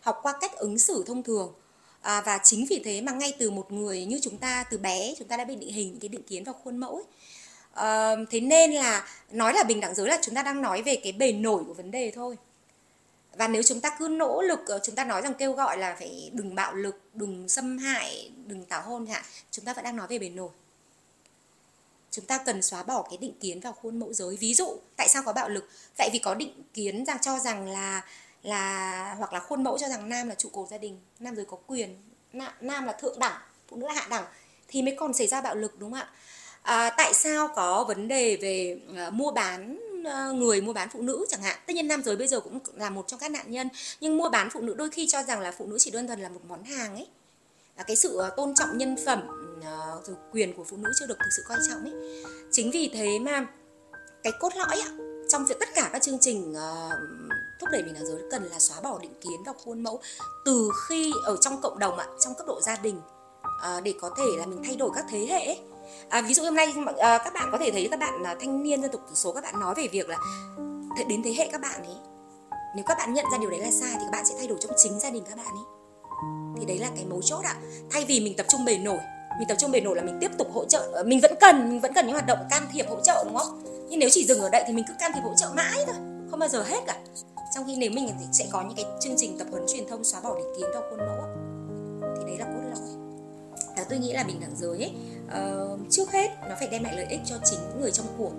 học 0.00 0.18
qua 0.22 0.34
cách 0.40 0.56
ứng 0.56 0.78
xử 0.78 1.04
thông 1.06 1.22
thường. 1.22 1.54
À, 2.00 2.20
và 2.20 2.40
chính 2.44 2.66
vì 2.70 2.82
thế 2.84 3.00
mà 3.00 3.12
ngay 3.12 3.32
từ 3.38 3.50
một 3.50 3.72
người 3.72 4.04
như 4.04 4.18
chúng 4.22 4.38
ta 4.38 4.64
từ 4.70 4.78
bé 4.78 5.14
chúng 5.18 5.28
ta 5.28 5.36
đã 5.36 5.44
bị 5.44 5.56
định 5.56 5.72
hình 5.72 5.90
những 5.90 6.00
cái 6.00 6.08
định 6.08 6.22
kiến 6.22 6.44
và 6.44 6.52
khuôn 6.64 6.76
mẫu 6.76 6.94
ấy. 6.94 7.04
À, 7.72 8.16
thế 8.30 8.40
nên 8.40 8.72
là 8.72 9.06
nói 9.30 9.54
là 9.54 9.62
bình 9.62 9.80
đẳng 9.80 9.94
giới 9.94 10.08
là 10.08 10.18
chúng 10.22 10.34
ta 10.34 10.42
đang 10.42 10.62
nói 10.62 10.82
về 10.82 10.96
cái 10.96 11.12
bề 11.12 11.32
nổi 11.32 11.64
của 11.66 11.74
vấn 11.74 11.90
đề 11.90 12.10
thôi. 12.10 12.36
Và 13.36 13.48
nếu 13.48 13.62
chúng 13.62 13.80
ta 13.80 13.96
cứ 13.98 14.08
nỗ 14.08 14.42
lực 14.42 14.60
ờ, 14.66 14.80
chúng 14.82 14.94
ta 14.94 15.04
nói 15.04 15.22
rằng 15.22 15.34
kêu 15.34 15.52
gọi 15.52 15.78
là 15.78 15.96
phải 15.98 16.30
đừng 16.32 16.54
bạo 16.54 16.74
lực 16.74 17.00
đừng 17.14 17.48
xâm 17.48 17.78
hại 17.78 18.30
đừng 18.46 18.64
tảo 18.64 18.82
hôn 18.82 19.06
chẳng 19.06 19.22
chúng 19.50 19.64
ta 19.64 19.74
vẫn 19.74 19.84
đang 19.84 19.96
nói 19.96 20.06
về 20.10 20.18
bề 20.18 20.28
nổi. 20.28 20.50
Chúng 22.10 22.24
ta 22.24 22.38
cần 22.38 22.62
xóa 22.62 22.82
bỏ 22.82 23.02
cái 23.10 23.18
định 23.18 23.34
kiến 23.40 23.60
vào 23.60 23.72
khuôn 23.72 23.98
mẫu 23.98 24.12
giới. 24.12 24.36
Ví 24.36 24.54
dụ 24.54 24.76
tại 24.96 25.08
sao 25.08 25.22
có 25.22 25.32
bạo 25.32 25.48
lực? 25.48 25.68
Tại 25.96 26.10
vì 26.12 26.18
có 26.18 26.34
định 26.34 26.62
kiến 26.74 27.04
rằng 27.04 27.18
cho 27.20 27.38
rằng 27.38 27.68
là 27.68 28.04
là 28.44 29.14
hoặc 29.18 29.32
là 29.32 29.40
khuôn 29.40 29.64
mẫu 29.64 29.78
cho 29.78 29.88
rằng 29.88 30.08
nam 30.08 30.28
là 30.28 30.34
trụ 30.34 30.48
cột 30.52 30.68
gia 30.68 30.78
đình 30.78 31.00
nam 31.18 31.36
giới 31.36 31.44
có 31.44 31.56
quyền 31.66 31.96
nam 32.60 32.84
là 32.84 32.92
thượng 32.92 33.18
đẳng 33.18 33.40
phụ 33.68 33.76
nữ 33.76 33.86
là 33.86 33.94
hạ 33.94 34.06
đẳng 34.10 34.24
thì 34.68 34.82
mới 34.82 34.94
còn 34.96 35.14
xảy 35.14 35.26
ra 35.26 35.40
bạo 35.40 35.54
lực 35.54 35.78
đúng 35.78 35.92
không 35.92 36.00
ạ? 36.00 36.08
À, 36.62 36.90
tại 36.96 37.14
sao 37.14 37.48
có 37.56 37.84
vấn 37.88 38.08
đề 38.08 38.36
về 38.36 38.80
uh, 39.08 39.12
mua 39.12 39.30
bán 39.30 39.78
ờ, 40.04 40.32
người 40.32 40.60
mua 40.60 40.72
bán 40.72 40.88
phụ 40.92 41.02
nữ 41.02 41.26
chẳng 41.28 41.42
hạn? 41.42 41.56
Tất 41.66 41.74
nhiên 41.74 41.88
nam 41.88 42.02
giới 42.02 42.16
bây 42.16 42.26
giờ 42.26 42.40
cũng 42.40 42.58
là 42.74 42.90
một 42.90 43.04
trong 43.08 43.20
các 43.20 43.30
nạn 43.30 43.50
nhân 43.50 43.68
nhưng 44.00 44.16
mua 44.16 44.30
bán 44.30 44.48
phụ 44.50 44.60
nữ 44.60 44.74
đôi 44.74 44.90
khi 44.90 45.06
cho 45.06 45.22
rằng 45.22 45.40
là 45.40 45.52
phụ 45.52 45.66
nữ 45.66 45.76
chỉ 45.78 45.90
đơn 45.90 46.06
thuần 46.06 46.20
là 46.20 46.28
một 46.28 46.40
món 46.48 46.64
hàng 46.64 46.94
ấy. 46.94 47.06
Là 47.76 47.82
cái 47.82 47.96
sự 47.96 48.16
ờ, 48.16 48.30
tôn 48.36 48.54
trọng 48.54 48.78
nhân 48.78 48.96
phẩm 49.06 49.26
rồi 50.06 50.16
quyền 50.32 50.52
của 50.52 50.64
phụ 50.64 50.76
nữ 50.76 50.92
chưa 51.00 51.06
được 51.06 51.18
thực 51.18 51.30
sự 51.36 51.42
coi 51.48 51.58
trọng 51.68 51.84
ấy. 51.84 52.22
Chính 52.52 52.70
vì 52.70 52.90
thế 52.94 53.18
mà 53.18 53.46
cái 54.22 54.32
cốt 54.40 54.56
lõi 54.56 54.80
ạ 54.80 55.03
trong 55.34 55.46
việc 55.46 55.58
tất 55.60 55.68
cả 55.74 55.90
các 55.92 56.02
chương 56.02 56.18
trình 56.20 56.54
ờ, 56.54 56.90
thúc 57.60 57.68
đẩy 57.72 57.82
bình 57.82 57.94
đẳng 57.94 58.06
giới 58.06 58.22
cần 58.30 58.44
là 58.44 58.58
xóa 58.58 58.80
bỏ 58.80 58.98
định 58.98 59.10
kiến 59.20 59.42
và 59.46 59.52
khuôn 59.64 59.82
mẫu 59.82 60.00
từ 60.44 60.70
khi 60.88 61.12
ở 61.24 61.36
trong 61.36 61.60
cộng 61.60 61.78
đồng 61.78 61.98
ạ 61.98 62.06
trong 62.20 62.34
cấp 62.34 62.46
độ 62.46 62.60
gia 62.60 62.76
đình 62.76 63.00
ờ, 63.60 63.80
để 63.80 63.94
có 64.00 64.10
thể 64.16 64.24
là 64.38 64.46
mình 64.46 64.62
thay 64.64 64.76
đổi 64.76 64.90
các 64.94 65.04
thế 65.08 65.26
hệ 65.26 65.44
ấy. 65.46 65.58
À, 66.08 66.22
ví 66.22 66.34
dụ 66.34 66.42
hôm 66.42 66.54
nay 66.54 66.74
ờ, 66.96 67.18
các 67.24 67.34
bạn 67.34 67.48
có 67.52 67.58
thể 67.58 67.70
thấy 67.70 67.88
các 67.90 68.00
bạn 68.00 68.24
thanh 68.40 68.62
niên 68.62 68.82
dân 68.82 68.90
tộc 68.90 69.00
thiểu 69.06 69.14
số 69.14 69.32
các 69.32 69.44
bạn 69.44 69.60
nói 69.60 69.74
về 69.76 69.88
việc 69.92 70.08
là 70.08 70.18
đến 71.08 71.22
thế 71.22 71.34
hệ 71.38 71.48
các 71.52 71.60
bạn 71.60 71.82
ấy 71.82 71.96
nếu 72.76 72.84
các 72.88 72.98
bạn 72.98 73.14
nhận 73.14 73.24
ra 73.32 73.38
điều 73.38 73.50
đấy 73.50 73.60
là 73.60 73.70
sai 73.70 73.90
thì 73.92 74.04
các 74.04 74.10
bạn 74.12 74.26
sẽ 74.26 74.34
thay 74.38 74.46
đổi 74.46 74.58
trong 74.60 74.72
chính 74.76 75.00
gia 75.00 75.10
đình 75.10 75.24
các 75.28 75.36
bạn 75.36 75.46
ấy. 75.46 75.64
Thì 76.58 76.66
đấy 76.66 76.78
là 76.78 76.90
cái 76.96 77.04
mấu 77.04 77.22
chốt 77.22 77.40
ạ. 77.44 77.56
Thay 77.90 78.04
vì 78.04 78.20
mình 78.20 78.36
tập 78.36 78.46
trung 78.48 78.64
bề 78.64 78.78
nổi 78.78 78.98
mình 79.38 79.48
tập 79.48 79.56
trung 79.58 79.70
bề 79.70 79.80
nổi 79.80 79.96
là 79.96 80.02
mình 80.02 80.18
tiếp 80.20 80.30
tục 80.38 80.48
hỗ 80.54 80.64
trợ 80.64 81.02
mình 81.06 81.20
vẫn 81.20 81.34
cần 81.40 81.68
mình 81.68 81.80
vẫn 81.80 81.92
cần 81.94 82.06
những 82.06 82.14
hoạt 82.14 82.26
động 82.26 82.38
can 82.50 82.62
thiệp 82.72 82.86
hỗ 82.88 83.00
trợ 83.00 83.24
đúng 83.24 83.36
không? 83.36 83.73
Nhưng 83.88 83.98
nếu 83.98 84.08
chỉ 84.12 84.26
dừng 84.26 84.40
ở 84.40 84.48
đây 84.48 84.64
thì 84.66 84.72
mình 84.72 84.84
cứ 84.88 84.94
can 84.98 85.12
thiệp 85.14 85.20
hỗ 85.20 85.34
trợ 85.36 85.48
mãi 85.56 85.78
thôi. 85.86 85.94
Không 86.30 86.40
bao 86.40 86.48
giờ 86.48 86.62
hết 86.62 86.80
cả. 86.86 86.98
Trong 87.54 87.64
khi 87.66 87.76
nếu 87.76 87.90
mình 87.90 88.08
thì 88.20 88.26
sẽ 88.32 88.46
có 88.52 88.62
những 88.62 88.76
cái 88.76 88.84
chương 89.00 89.14
trình 89.16 89.38
tập 89.38 89.46
huấn 89.50 89.62
truyền 89.68 89.88
thông 89.88 90.04
xóa 90.04 90.20
bỏ 90.20 90.36
định 90.36 90.46
kiến 90.56 90.66
theo 90.72 90.82
khuôn 90.90 90.98
mẫu 90.98 91.22
thì 92.16 92.24
đấy 92.26 92.36
là 92.38 92.44
cốt 92.44 92.60
lõi. 92.70 92.88
Và 93.76 93.84
tôi 93.88 93.98
nghĩ 93.98 94.12
là 94.12 94.24
bình 94.24 94.40
đẳng 94.40 94.56
giới 94.56 94.78
ấy, 94.78 94.92
uh, 95.26 95.80
trước 95.90 96.12
hết 96.12 96.30
nó 96.48 96.54
phải 96.58 96.68
đem 96.68 96.84
lại 96.84 96.94
lợi 96.96 97.06
ích 97.10 97.20
cho 97.26 97.36
chính 97.44 97.80
người 97.80 97.90
trong 97.90 98.06
cuộc. 98.18 98.32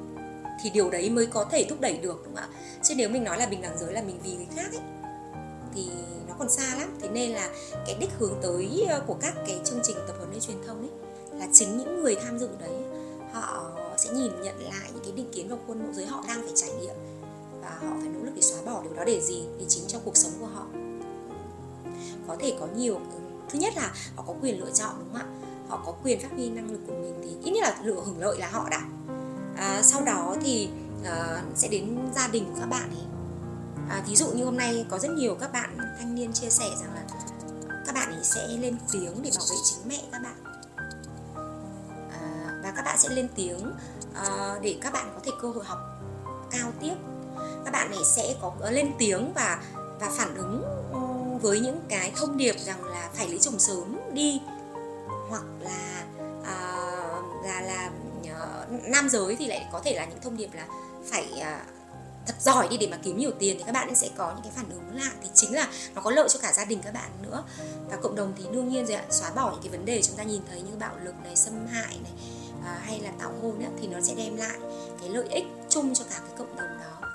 Thì 0.62 0.70
điều 0.70 0.90
đấy 0.90 1.10
mới 1.10 1.25
có 1.25 1.46
thể 1.52 1.66
thúc 1.70 1.82
đẩy 1.82 1.98
được 1.98 2.22
đúng 2.25 2.36
không 2.36 2.44
ạ? 2.44 2.50
Chứ 2.84 2.94
nếu 2.98 3.10
mình 3.10 3.24
nói 3.24 3.38
là 3.38 3.46
bình 3.46 3.62
đẳng 3.62 3.78
giới 3.78 3.94
là 3.94 4.02
mình 4.02 4.20
vì 4.24 4.36
người 4.36 4.48
khác 4.56 4.72
ấy 4.72 4.82
thì 5.75 5.90
nó 6.28 6.36
còn 6.40 6.50
xa 6.50 6.75
lắm. 6.80 6.98
Thế 7.02 7.10
nên 7.10 7.32
là 7.32 7.50
cái 7.86 7.96
đích 8.00 8.10
hướng 8.20 8.34
tới 8.42 8.86
ờ, 8.90 9.02
của 9.08 9.16
các 9.22 9.34
cái 9.48 9.60
chương 9.64 9.80
trình 9.84 9.98
tập 10.08 10.16
huấn 10.18 10.32
hay 10.32 10.40
truyền 10.40 10.58
thông 10.68 10.80
ấy 10.80 10.90
là 11.40 11.48
chính 11.54 11.78
những 11.78 12.04
người 12.04 12.16
tham 12.16 12.40
dự 12.40 12.50
đấy 12.60 12.85
họ 13.36 13.72
sẽ 13.98 14.10
nhìn 14.10 14.32
nhận 14.42 14.60
lại 14.60 14.92
những 14.94 15.04
cái 15.04 15.12
định 15.12 15.32
kiến 15.34 15.48
và 15.50 15.58
khuôn 15.68 15.84
mẫu 15.84 15.94
giới 15.94 16.06
họ 16.06 16.24
đang 16.27 16.42
phải 16.42 16.54
trải 16.56 16.70
nghiệm. 16.80 16.96
Và 17.62 17.70
họ 17.70 17.96
phải 18.00 18.10
nỗ 18.10 18.24
lực 18.24 18.32
để 18.36 18.42
xóa 18.42 18.62
bỏ 18.65 18.84
điều 18.84 18.94
đó 18.94 19.04
để 19.06 19.22
gì? 19.22 19.44
Để 19.60 19.65
chính 19.68 19.88
trong 19.88 20.01
cuộc 20.06 20.18
sống 20.18 20.32
của 20.39 20.46
họ. 20.46 20.65
Có 22.27 22.36
thể 22.39 22.58
có 22.60 22.68
nhiều 22.75 22.96
ừ, 22.96 23.20
thứ 23.50 23.60
nhất 23.60 23.74
là 23.75 23.94
họ 24.15 24.24
có 24.27 24.34
quyền 24.42 24.60
lựa 24.60 24.72
chọn 24.74 24.96
đúng 25.00 25.13
không 25.13 25.22
ạ? 25.22 25.25
Họ 25.68 25.82
có 25.86 25.92
quyền 26.04 26.20
phát 26.20 26.32
huy 26.32 26.50
năng 26.50 26.72
lực 26.72 26.80
của 26.88 26.94
mình 26.94 27.13
thì 27.24 27.30
ít 27.44 27.51
nhất 27.51 27.62
là 27.62 27.80
lựa 27.84 28.01
hưởng 28.06 28.20
lợi 28.20 28.38
là 28.39 28.50
họ 28.50 28.70
đã. 28.70 28.82
À, 29.58 29.82
sau 29.84 30.01
đó 30.06 30.36
thì 30.42 30.70
à, 31.06 31.44
sẽ 31.56 31.68
đến 31.68 31.98
gia 32.15 32.27
đình 32.27 32.46
của 32.46 32.60
các 32.60 32.65
bạn 32.65 32.89
ấy. 32.89 33.06
À, 33.89 34.04
ví 34.08 34.15
dụ 34.15 34.27
như 34.27 34.46
hôm 34.46 34.58
nay 34.58 34.86
có 34.89 35.00
rất 35.00 35.12
nhiều 35.12 35.36
các 35.36 35.54
bạn 35.54 35.77
thanh 36.00 36.15
niên 36.15 36.34
chia 36.34 36.50
sẻ 36.50 36.70
rằng 36.82 36.94
là 36.94 37.04
các 37.86 37.96
bạn 37.96 38.12
ấy 38.12 38.24
sẽ 38.24 38.48
lên 38.48 38.77
tiếng 38.92 39.22
để 39.22 39.32
bảo 39.36 39.46
vệ 39.50 39.56
chính 39.63 39.80
mẹ 39.88 40.01
các 40.12 40.22
bạn 40.24 40.35
bạn 42.96 43.02
sẽ 43.02 43.16
lên 43.16 43.28
tiếng 43.36 43.74
uh, 44.12 44.62
để 44.62 44.75
các 44.82 44.94
bạn 44.94 45.12
có 45.16 45.20
thể 45.24 45.32
cơ 45.42 45.50
hội 45.50 45.66
học 45.66 45.80
cao 46.52 46.72
tiếp. 46.82 46.94
Các 47.66 47.72
bạn 47.72 47.92
ấy 47.92 48.04
sẽ 48.06 48.36
có 48.42 48.54
ờ, 48.60 48.72
lên 48.72 48.92
tiếng 49.00 49.34
và 49.34 49.64
và 50.00 50.12
phản 50.18 50.36
ứng 50.36 50.64
ừ, 50.94 51.00
với 51.42 51.60
những 51.60 51.82
cái 51.90 52.12
thông 52.16 52.38
điệp 52.38 52.56
rằng 52.60 52.86
là 52.86 53.10
phải 53.14 53.28
lấy 53.30 53.40
chồng 53.40 53.60
sớm 53.60 53.98
đi 54.14 54.42
hoặc 55.30 55.44
là 55.60 56.04
uh, 56.40 57.46
là 57.46 57.62
là 57.62 57.92
uh, 58.22 58.84
nam 58.84 59.10
giới 59.10 59.36
thì 59.36 59.48
lại 59.48 59.68
có 59.72 59.82
thể 59.86 59.94
là 59.94 60.06
những 60.06 60.22
thông 60.22 60.38
điệp 60.38 60.50
là 60.54 60.68
phải 61.12 61.28
uh, 61.34 61.75
thật 62.28 62.36
giỏi 62.40 62.68
đi 62.68 62.78
để 62.78 62.88
mà 62.92 62.98
kiếm 63.04 63.18
nhiều 63.18 63.32
tiền 63.40 63.58
thì 63.58 63.64
các 63.66 63.72
bạn 63.72 63.96
sẽ 63.96 64.10
có 64.18 64.32
những 64.34 64.44
cái 64.44 64.52
phản 64.56 64.70
ứng 64.70 64.96
lại 64.96 65.14
thì 65.22 65.30
chính 65.34 65.54
là 65.54 65.68
nó 65.96 66.02
có 66.02 66.12
lợi 66.12 66.28
cho 66.30 66.40
cả 66.42 66.54
gia 66.54 66.66
đình 66.66 66.80
các 66.84 66.94
bạn 66.94 67.10
nữa. 67.22 67.44
Và 67.90 67.98
cộng 67.98 68.16
đồng 68.16 68.34
thì 68.38 68.44
đương 68.54 68.70
nhiên 68.70 68.86
rồi 68.86 68.96
ạ 68.96 69.06
xóa 69.10 69.32
bỏ 69.32 69.52
những 69.52 69.62
cái 69.62 69.72
vấn 69.72 69.86
đề 69.86 70.02
chúng 70.02 70.16
ta 70.16 70.24
nhìn 70.24 70.42
thấy 70.50 70.62
như 70.62 70.72
bạo 70.80 70.96
lực 71.04 71.16
này 71.24 71.36
xâm 71.36 71.68
hại 71.68 72.00
này 72.04 72.12
à, 72.65 72.79
hay 72.86 73.00
là 73.00 73.10
tảo 73.19 73.31
hôn 73.41 73.60
á, 73.60 73.69
thì 73.81 73.88
nó 73.88 74.01
sẽ 74.01 74.13
đem 74.17 74.36
lại 74.36 74.57
cái 75.01 75.10
lợi 75.10 75.27
ích 75.29 75.45
chung 75.69 75.93
cho 75.93 76.05
cả 76.10 76.15
cái 76.19 76.38
cộng 76.38 76.55
đồng 76.57 76.77
đó. 76.79 77.07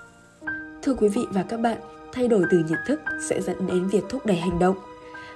Thưa 0.83 0.95
quý 0.95 1.09
vị 1.09 1.23
và 1.30 1.42
các 1.42 1.61
bạn 1.61 1.78
thay 2.12 2.28
đổi 2.28 2.45
từ 2.50 2.59
nhận 2.59 2.78
thức 2.87 3.00
sẽ 3.28 3.40
dẫn 3.40 3.66
đến 3.66 3.88
việc 3.88 4.04
thúc 4.09 4.26
đẩy 4.26 4.37
hành 4.37 4.59
động. 4.59 4.76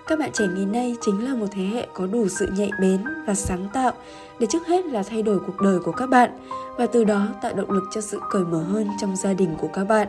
Các 0.06 0.18
bạn 0.18 0.30
trẻ 0.32 0.44
ngày 0.54 0.66
nay 0.66 0.96
chính 1.00 1.24
là 1.24 1.34
một 1.34 1.46
thế 1.52 1.62
hệ 1.62 1.86
có 1.94 2.06
đủ 2.06 2.28
sự 2.28 2.48
nhạy 2.56 2.70
bén 2.80 3.04
và 3.26 3.34
sáng 3.34 3.68
tạo 3.74 3.92
để 4.40 4.46
trước 4.50 4.66
hết 4.66 4.86
là 4.86 5.02
thay 5.02 5.22
đổi 5.22 5.38
cuộc 5.46 5.60
đời 5.60 5.78
của 5.78 5.92
các 5.92 6.06
bạn 6.06 6.30
và 6.78 6.86
từ 6.86 7.04
đó 7.04 7.28
tạo 7.42 7.54
động 7.54 7.70
lực 7.70 7.84
cho 7.94 8.00
sự 8.00 8.20
cởi 8.30 8.44
mở 8.44 8.62
hơn 8.62 8.88
trong 9.00 9.16
gia 9.16 9.32
đình 9.32 9.56
của 9.60 9.68
các 9.72 9.84
bạn 9.84 10.08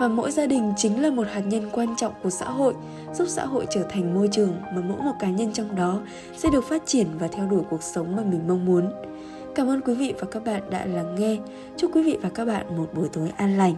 và 0.00 0.08
mỗi 0.08 0.30
gia 0.30 0.46
đình 0.46 0.72
chính 0.76 1.02
là 1.02 1.10
một 1.10 1.26
hạt 1.30 1.40
nhân 1.40 1.68
quan 1.72 1.94
trọng 1.96 2.12
của 2.22 2.30
xã 2.30 2.50
hội, 2.50 2.74
giúp 3.14 3.28
xã 3.28 3.44
hội 3.46 3.66
trở 3.70 3.82
thành 3.82 4.14
môi 4.14 4.28
trường 4.32 4.56
mà 4.62 4.82
mỗi 4.88 5.02
một 5.02 5.12
cá 5.18 5.28
nhân 5.28 5.52
trong 5.52 5.76
đó 5.76 6.00
sẽ 6.36 6.48
được 6.52 6.64
phát 6.64 6.82
triển 6.86 7.06
và 7.18 7.28
theo 7.28 7.46
đuổi 7.46 7.62
cuộc 7.70 7.82
sống 7.82 8.16
mà 8.16 8.22
mình 8.22 8.40
mong 8.48 8.64
muốn. 8.64 8.92
Cảm 9.54 9.68
ơn 9.68 9.80
quý 9.80 9.94
vị 9.94 10.14
và 10.20 10.26
các 10.30 10.44
bạn 10.44 10.62
đã 10.70 10.86
lắng 10.86 11.14
nghe. 11.18 11.36
Chúc 11.76 11.90
quý 11.94 12.02
vị 12.02 12.18
và 12.22 12.28
các 12.28 12.44
bạn 12.44 12.76
một 12.76 12.90
buổi 12.94 13.08
tối 13.12 13.32
an 13.36 13.58
lành. 13.58 13.74